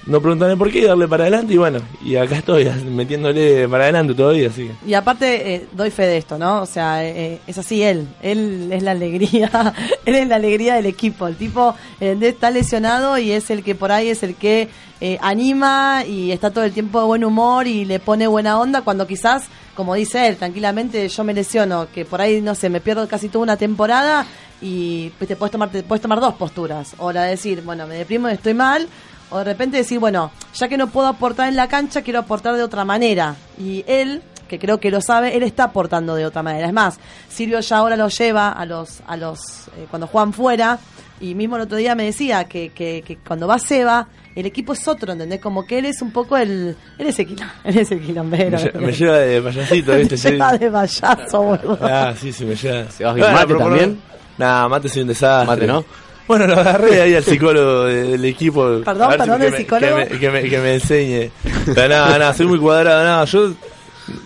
[0.06, 4.14] no preguntarme por qué darle para adelante y bueno, y acá estoy metiéndole para adelante
[4.14, 4.70] todavía, así.
[4.86, 6.62] Y aparte, eh, doy fe de esto, ¿no?
[6.62, 8.08] O sea, eh, es así él.
[8.22, 9.74] Él es la alegría.
[10.06, 11.28] él es la alegría del equipo.
[11.28, 14.70] El tipo eh, está lesionado y es el que por ahí es el que
[15.02, 18.82] eh, anima y está todo el tiempo de buen humor y le pone buena onda
[18.82, 22.80] cuando quizás, como dice él, tranquilamente yo me lesiono, que por ahí, no sé, me
[22.80, 24.26] pierdo casi toda una temporada
[24.62, 26.96] y te puedes tomar, te puedes tomar dos posturas.
[26.98, 28.88] O la de decir, bueno, me deprimo y estoy mal.
[29.32, 32.56] O de repente decir, bueno, ya que no puedo aportar en la cancha, quiero aportar
[32.56, 33.36] de otra manera.
[33.60, 36.68] Y él que creo que lo sabe, él está aportando de otra manera.
[36.68, 37.00] Es más,
[37.30, 39.40] Silvio ya ahora lo lleva a los, a los
[39.76, 40.78] eh, cuando juegan fuera,
[41.20, 44.74] y mismo el otro día me decía que, que, que cuando va Seba, el equipo
[44.74, 45.40] es otro, ¿entendés?
[45.42, 46.78] Como que él es un poco el...
[47.00, 48.60] Él es el, quilom- él es el quilombero.
[48.60, 50.10] Me, lle- me lleva de payasito, ¿viste?
[50.10, 50.30] Te Sí.
[50.30, 51.80] lleva de payaso, boludo.
[51.82, 52.92] Ah, sí, sí, me lleva.
[52.92, 54.00] ¿Se vas bien mate también?
[54.38, 55.48] Nah, mate soy un desastre.
[55.48, 55.84] Mate, ¿no?
[56.28, 58.80] Bueno, lo agarré ahí al psicólogo de- del equipo.
[58.84, 59.96] Perdón, A ver perdón, que ¿el me- psicólogo?
[59.98, 61.32] Que me, que me- que me enseñe.
[61.74, 63.52] Pero nada, nada, soy muy cuadrado, nada, yo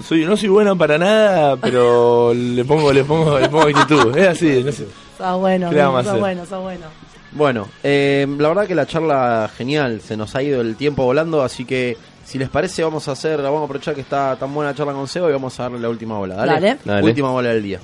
[0.07, 4.17] soy, no soy bueno para nada, pero le pongo, le pongo, le pongo actitud.
[4.17, 4.87] Es así, no sé.
[5.17, 6.19] Sos bueno, ¿Qué le vamos a sos hacer?
[6.21, 6.85] bueno, sos bueno.
[7.31, 11.43] Bueno, eh, la verdad que la charla genial, se nos ha ido el tiempo volando,
[11.43, 11.95] así que
[12.25, 15.07] si les parece vamos a hacer, vamos a aprovechar que está tan buena charla con
[15.07, 16.35] Seba y vamos a darle la última bola.
[16.35, 16.53] Dale.
[16.53, 16.77] Dale.
[16.85, 17.03] Dale.
[17.05, 17.79] Última bola del día.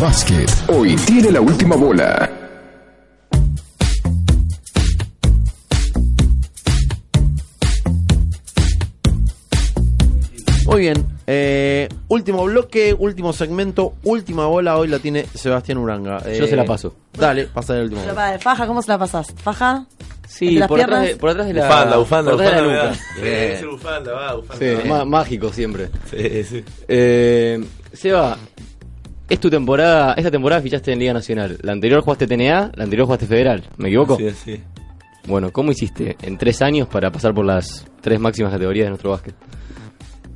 [0.00, 0.50] Básquet.
[0.68, 2.30] Hoy tiene la última bola.
[10.72, 16.22] Muy bien, eh, último bloque, último segmento, última bola, hoy la tiene Sebastián Uranga.
[16.26, 16.94] Eh, Yo se la paso.
[17.12, 18.00] Dale, pasa el último.
[18.02, 19.34] Pero para faja, ¿cómo se la pasás?
[19.36, 19.86] ¿Faja?
[20.26, 21.20] Sí, ¿Entre las por atrás, de, piernas?
[21.20, 22.90] por atrás de la Bufanda, bufanda, por atrás de la bufanda.
[22.90, 22.98] nuca.
[23.20, 23.22] me da.
[23.30, 24.56] Tiene que ser bufanda, va, bufanda.
[24.82, 25.88] Sí, má- mágico siempre.
[26.10, 26.64] Sí, sí.
[26.88, 28.38] Eh, Seba,
[29.28, 31.58] es tu temporada, esta temporada fichaste en Liga Nacional.
[31.62, 33.62] La anterior jugaste TNA, la anterior jugaste Federal.
[33.76, 34.16] ¿Me equivoco?
[34.16, 34.62] Sí, sí.
[35.26, 39.10] Bueno, ¿cómo hiciste en tres años para pasar por las tres máximas categorías de nuestro
[39.10, 39.34] básquet?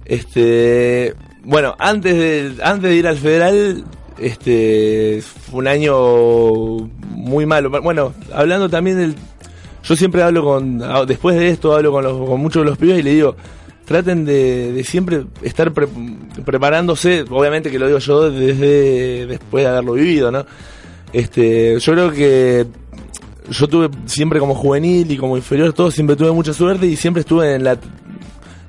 [0.07, 3.85] Este, bueno, antes de, antes de ir al federal,
[4.19, 7.71] este, fue un año muy malo.
[7.83, 9.15] Bueno, hablando también del,
[9.83, 12.79] yo siempre hablo con, ah, después de esto hablo con, los, con muchos de los
[12.79, 13.37] pibes y le digo,
[13.85, 15.89] traten de, siempre estar pre-
[16.45, 20.47] preparándose, obviamente que lo digo yo desde después de haberlo vivido, ¿no?
[21.13, 22.67] Este, yo creo que
[23.51, 27.21] yo tuve siempre como juvenil y como inferior, todo siempre tuve mucha suerte y siempre
[27.21, 27.79] estuve en la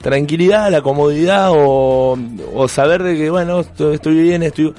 [0.02, 2.18] tranquilidad, la comodidad o,
[2.68, 4.74] saber de que, bueno, estoy, bien, estoy...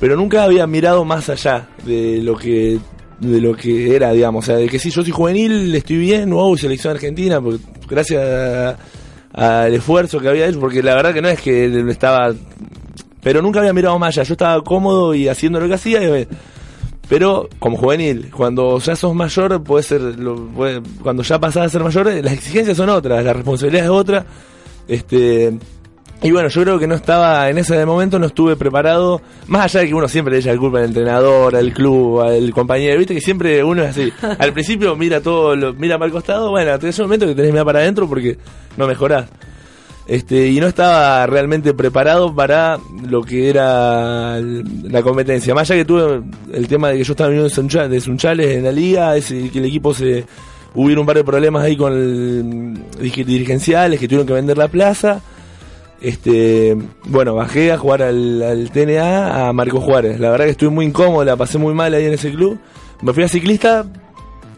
[0.00, 2.78] Pero nunca había mirado más allá de lo que
[3.20, 4.44] de lo que era, digamos.
[4.44, 8.76] O sea, de que si yo soy juvenil, estoy bien, wow, selección argentina, porque gracias
[9.32, 12.32] al esfuerzo que había hecho, porque la verdad que no es que estaba...
[13.22, 16.02] Pero nunca había mirado más allá, yo estaba cómodo y haciendo lo que hacía.
[16.20, 16.26] y-
[17.08, 21.68] pero como juvenil, cuando ya sos mayor, puede ser, lo- puede- cuando ya pasás a
[21.68, 24.26] ser mayor, las exigencias son otras, la responsabilidad es otra.
[24.92, 25.52] Este,
[26.22, 29.80] y bueno, yo creo que no estaba, en ese momento no estuve preparado, más allá
[29.80, 33.14] de que uno siempre le echa la culpa al entrenador, al club, al compañero, viste
[33.14, 34.12] que siempre uno es así.
[34.38, 37.50] Al principio mira todo, lo, mira para el costado, bueno, tenés un momento que tenés
[37.52, 38.36] mirar para adentro porque
[38.76, 39.28] no mejorás.
[40.06, 42.76] Este, y no estaba realmente preparado para
[43.08, 45.54] lo que era la competencia.
[45.54, 46.22] Más allá que tuve
[46.52, 49.48] el tema de que yo estaba viniendo de Suncha- de Sunchales en la liga, ese,
[49.50, 50.24] que el equipo se
[50.74, 52.78] hubieron de problemas ahí con el,
[53.24, 55.20] dirigenciales que tuvieron que vender la plaza.
[56.00, 60.18] Este, bueno, bajé a jugar al, al TNA a Marco Juárez.
[60.18, 62.58] La verdad que estuve muy incómodo, la pasé muy mal ahí en ese club.
[63.02, 63.84] Me fui a ciclista,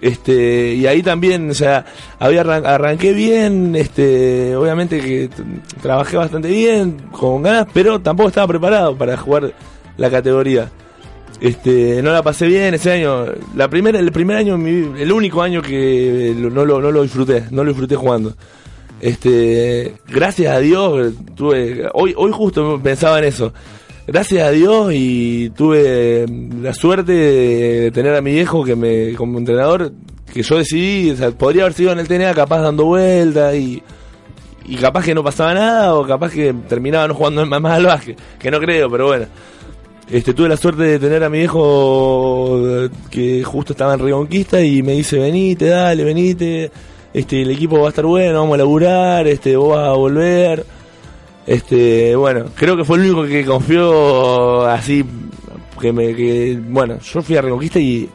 [0.00, 1.84] este, y ahí también, o sea,
[2.18, 5.28] había arran- arranqué bien, este, obviamente que
[5.82, 9.52] trabajé bastante bien, con ganas, pero tampoco estaba preparado para jugar
[9.98, 10.70] la categoría.
[11.45, 13.26] Este, no la pasé bien ese año.
[13.55, 17.62] La primera, el primer año, el único año que no lo, no lo disfruté, no
[17.62, 18.34] lo disfruté jugando.
[18.99, 23.53] Este, gracias a Dios, tuve, hoy, hoy justo pensaba en eso.
[24.07, 26.24] Gracias a Dios y tuve
[26.62, 29.92] la suerte de tener a mi viejo que me, como entrenador,
[30.32, 33.82] que yo decidí, o sea, podría haber sido en el TNA capaz dando vueltas y,
[34.64, 38.18] y capaz que no pasaba nada o capaz que terminaba no jugando más al básquet,
[38.38, 39.26] que no creo, pero bueno.
[40.11, 44.61] Este, tuve la suerte de tener a mi viejo eh, que justo estaba en Reconquista
[44.62, 46.70] y me dice, venite, dale, venite,
[47.12, 50.64] este, el equipo va a estar bueno, vamos a laburar, este, vos vas a volver.
[51.46, 55.05] Este, bueno, creo que fue el único que confió así,
[55.80, 58.09] que me, bueno, yo fui a Reconquista y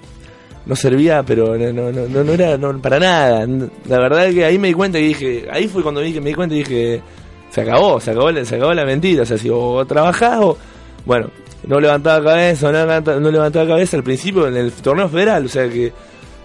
[0.68, 3.48] no servía, pero no, no, no, no- era para nada.
[3.88, 6.30] La verdad es que ahí me di cuenta y dije, ahí fue cuando que me
[6.30, 7.02] di cuenta y dije,
[7.50, 9.24] se acabó, se acabó, se acabó la mentira.
[9.24, 10.58] O sea, si o trabajás o,
[11.06, 11.30] bueno,
[11.70, 15.94] no levantaba cabeza, no levantaba, cabeza al principio en el torneo federal, o sea que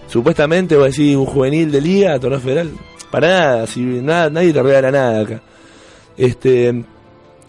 [0.07, 2.69] supuestamente vos decís un juvenil de liga, torneo federal,
[3.09, 5.41] para nada, si nada, nadie te regala nada acá.
[6.15, 6.83] Este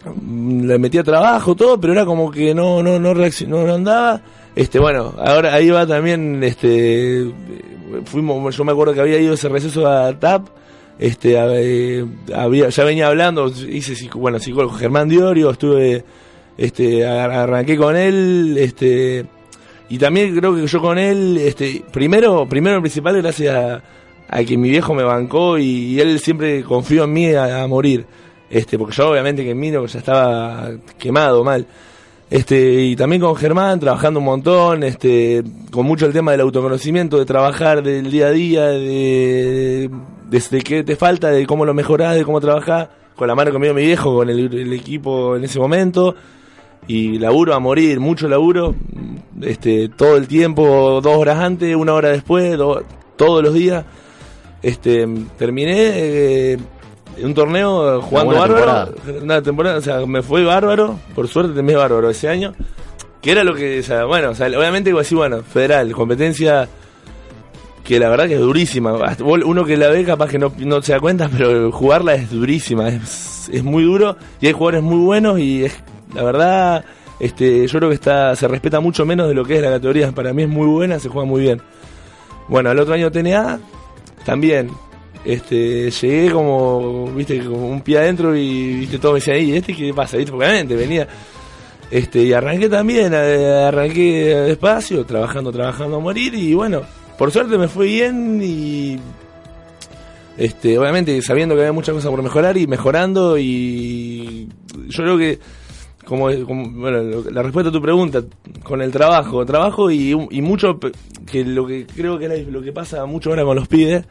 [0.07, 4.23] le metía trabajo todo, pero era como que no no no reaccionó, no andaba.
[4.55, 7.31] Este, bueno, ahora ahí va también este
[8.07, 10.49] fuimos yo me acuerdo que había ido ese receso a TAP
[10.99, 16.05] este eh, había ya venía hablando hice bueno psicólogo Germán Diorio estuve
[16.59, 19.27] este ar- arranqué con él este
[19.89, 23.83] y también creo que yo con él este primero primero en principal gracias
[24.29, 28.07] a, que mi viejo me bancó y, él siempre confió en mí a, a morir
[28.51, 31.67] Este, porque yo obviamente que miro ya estaba quemado mal.
[32.29, 37.19] Este, y también con Germán, trabajando un montón, este, con mucho el tema del autoconocimiento,
[37.19, 39.89] de trabajar del día a día, de,
[40.29, 43.75] desde qué te falta, de cómo lo mejorás, de cómo trabajás, con la mano conmigo
[43.75, 46.17] mi viejo, con el equipo en ese momento,
[46.87, 48.75] y laburo a morir, mucho laburo,
[49.43, 52.83] este, todo el tiempo, dos horas antes, una hora después, do-
[53.17, 53.85] todos los días.
[54.63, 55.07] Este,
[55.39, 56.59] terminé eh,
[57.23, 58.95] un torneo jugando buena bárbaro.
[59.23, 62.55] Una temporada, o sea, me fue bárbaro, por suerte terminé bárbaro ese año.
[63.21, 66.69] Que era lo que, o sea, bueno, o sea, obviamente digo así, bueno, federal, competencia
[67.83, 68.95] que la verdad que es durísima.
[69.25, 72.89] Uno que la ve capaz que no, no se da cuenta, pero jugarla es durísima,
[72.89, 75.73] es, es muy duro y hay jugadores muy buenos y es,
[76.15, 76.85] la verdad,
[77.19, 80.13] este, yo creo que está, se respeta mucho menos de lo que es la categoría.
[80.13, 81.61] Para mí es muy buena, se juega muy bien.
[82.49, 83.61] Bueno, el otro año TNA,
[84.25, 84.71] también.
[85.25, 89.75] Este, llegué como, viste, como un pie adentro y viste todo me decía, ¿y este
[89.75, 90.17] qué pasa?
[90.19, 91.09] Obviamente venía.
[91.91, 96.83] Este, y arranqué también, eh, arranqué despacio, trabajando, trabajando a morir, y bueno,
[97.17, 98.99] por suerte me fue bien y
[100.37, 104.49] este, obviamente sabiendo que había muchas cosas por mejorar y mejorando y
[104.89, 105.39] yo creo que
[106.07, 108.23] como, como- bueno, la respuesta a tu pregunta
[108.63, 110.79] con el trabajo, trabajo y, y mucho
[111.31, 114.05] que lo que creo que es lo que pasa mucho ahora con los pibes,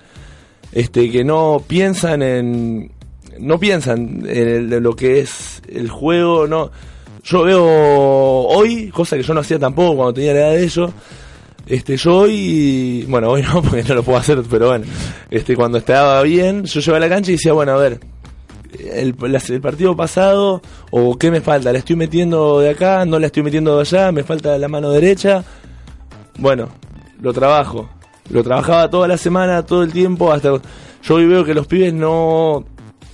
[0.71, 2.91] este que no piensan en
[3.39, 6.69] no piensan en, el- en lo que es el juego, no.
[7.23, 10.91] Yo veo hoy, cosa que yo no hacía tampoco cuando tenía la edad de ellos,
[11.67, 14.85] este, yo hoy, bueno, hoy no, porque no lo puedo hacer, pero bueno,
[15.31, 17.99] este, cuando estaba bien, yo llegaba a la cancha y decía, bueno, a ver,
[18.79, 19.15] el,
[19.49, 20.61] el partido pasado,
[20.91, 24.11] o qué me falta, la estoy metiendo de acá, no la estoy metiendo de allá,
[24.11, 25.43] me falta la mano derecha,
[26.37, 26.69] bueno,
[27.21, 27.89] lo trabajo,
[28.29, 30.49] lo trabajaba toda la semana, todo el tiempo, hasta
[31.03, 32.65] yo hoy veo que los pibes no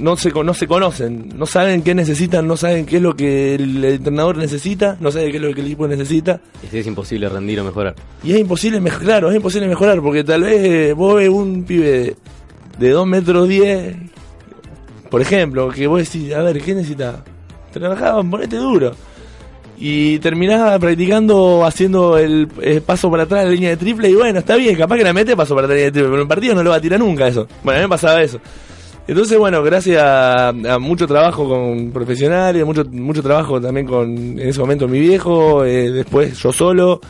[0.01, 3.55] no se, no se conocen, no saben qué necesitan, no saben qué es lo que
[3.55, 6.41] el entrenador necesita, no saben qué es lo que el equipo necesita.
[6.63, 7.95] Este es imposible rendir o mejorar.
[8.23, 12.15] Y es imposible mejorar, claro, es imposible mejorar, porque tal vez vos ves un pibe
[12.79, 13.95] de 2 metros 10,
[15.11, 17.17] por ejemplo, que vos decís, a ver, ¿qué necesitas?
[17.73, 18.93] Trabajaba, ponete duro.
[19.77, 24.15] Y terminás practicando haciendo el, eh, paso para atrás de la línea de triple y
[24.15, 26.27] bueno, está bien, capaz que la mete paso para la línea de triple, pero en
[26.27, 27.45] partido no lo va a tirar nunca eso.
[27.61, 28.39] Bueno, a mí me pasaba eso.
[29.05, 34.61] Entonces, bueno, gracias a, mucho trabajo con profesionales, mucho, mucho trabajo también con, en ese
[34.61, 37.01] momento, mi viejo, eh, después yo solo,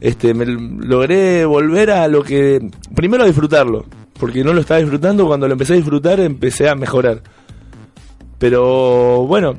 [0.00, 2.60] este, me logré volver a lo que,
[2.94, 3.86] primero a disfrutarlo,
[4.18, 7.22] porque no lo estaba disfrutando, cuando lo empecé a disfrutar empecé a mejorar.
[8.38, 9.56] Pero bueno,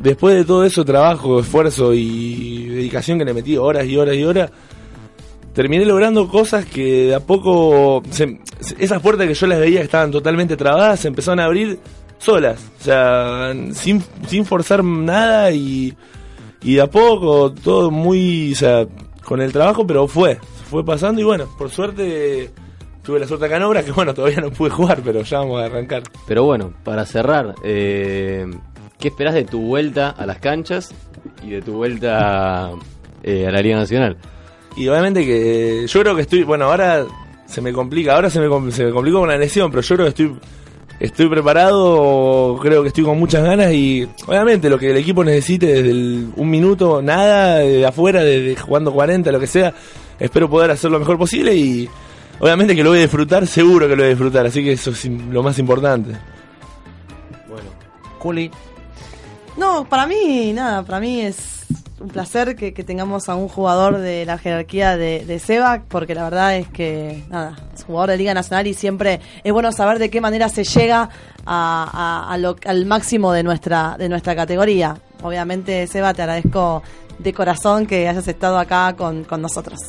[0.00, 4.24] después de todo eso, trabajo, esfuerzo y dedicación que le metí horas y horas y
[4.24, 4.50] horas,
[5.52, 8.02] terminé logrando cosas que de a poco,
[8.78, 11.80] esas puertas que yo las veía que estaban totalmente trabadas, se empezaron a abrir
[12.18, 15.94] solas, o sea, sin, sin forzar nada y,
[16.62, 18.86] y de a poco, todo muy, o sea,
[19.24, 20.38] con el trabajo, pero fue,
[20.70, 22.52] fue pasando y bueno, por suerte
[23.02, 25.62] tuve la suerte acá en obra que bueno, todavía no pude jugar, pero ya vamos
[25.62, 26.02] a arrancar.
[26.26, 28.46] Pero bueno, para cerrar, eh,
[28.98, 30.94] ¿qué esperás de tu vuelta a las canchas
[31.42, 32.70] y de tu vuelta
[33.22, 34.16] eh, a la Liga Nacional?
[34.76, 37.04] Y obviamente que yo creo que estoy, bueno, ahora
[37.46, 40.06] se me complica, ahora se me, se me complicó con la lesión, pero yo creo
[40.06, 40.36] que estoy
[41.00, 45.66] estoy preparado, creo que estoy con muchas ganas y obviamente lo que el equipo necesite
[45.66, 49.72] desde el- un minuto, nada, de afuera, de, de jugando 40, lo que sea,
[50.18, 51.88] espero poder hacer lo mejor posible y
[52.40, 54.90] obviamente que lo voy a disfrutar, seguro que lo voy a disfrutar, así que eso
[54.90, 56.12] es lo más importante.
[57.48, 57.68] Bueno,
[58.18, 58.50] Juli,
[59.56, 61.66] No, para mí, nada, para mí es
[62.00, 66.14] un placer que, que tengamos a un jugador de la jerarquía de, de Seba, porque
[66.14, 69.98] la verdad es que, nada, es jugador de Liga Nacional y siempre es bueno saber
[69.98, 71.08] de qué manera se llega
[71.44, 74.96] a, a- a lo- al máximo de nuestra, de nuestra categoría.
[75.22, 76.84] Obviamente, Seba, te agradezco
[77.18, 79.80] de corazón que hayas estado acá con, con nosotros.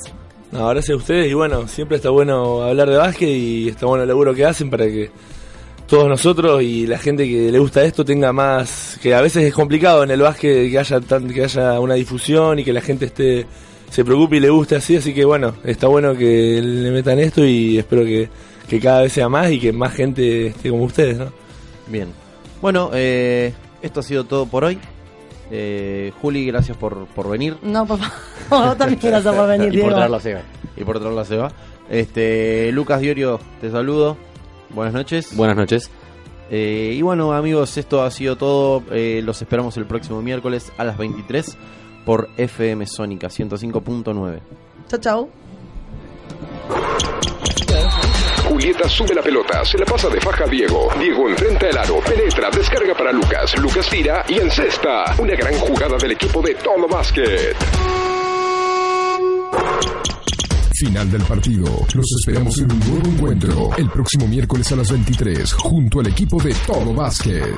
[0.52, 4.04] No, gracias a ustedes y bueno, siempre está bueno hablar de básquet y está bueno
[4.04, 5.12] el laburo que hacen para que
[5.88, 9.54] todos nosotros y la gente que le gusta esto tenga más, que a veces es
[9.54, 13.06] complicado en el básquet que haya tan, que haya una difusión y que la gente
[13.06, 13.46] esté
[13.90, 17.44] se preocupe y le guste así, así que bueno, está bueno que le metan esto
[17.44, 18.30] y espero que,
[18.68, 21.32] que cada vez sea más y que más gente esté como ustedes, ¿no?
[21.88, 22.10] bien.
[22.62, 24.80] Bueno, eh, esto ha sido todo por hoy.
[25.52, 27.58] Eh, Juli, gracias por, por venir.
[27.62, 28.00] No, por
[28.50, 30.42] favor, también gracias por venir, Y por traer la Sega.
[30.76, 31.52] Y por traer la ceba.
[31.90, 34.16] Este, Lucas Diorio, te saludo.
[34.70, 35.36] Buenas noches.
[35.36, 35.90] Buenas noches.
[36.52, 38.84] Eh, y bueno, amigos, esto ha sido todo.
[38.92, 41.58] Eh, los esperamos el próximo miércoles a las 23
[42.06, 44.40] por FM Sónica 105.9.
[44.88, 45.30] Chau, chau.
[48.50, 50.90] Julieta sube la pelota, se la pasa de faja a Diego.
[51.00, 53.56] Diego enfrenta el aro, penetra, descarga para Lucas.
[53.60, 55.14] Lucas tira y encesta.
[55.20, 57.56] Una gran jugada del equipo de Todo Básquet.
[60.74, 61.66] Final del partido.
[61.94, 66.42] Los esperamos en un nuevo encuentro el próximo miércoles a las 23 junto al equipo
[66.42, 67.54] de Todo Básquet.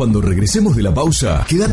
[0.00, 1.68] Cuando regresemos de la pausa, quédate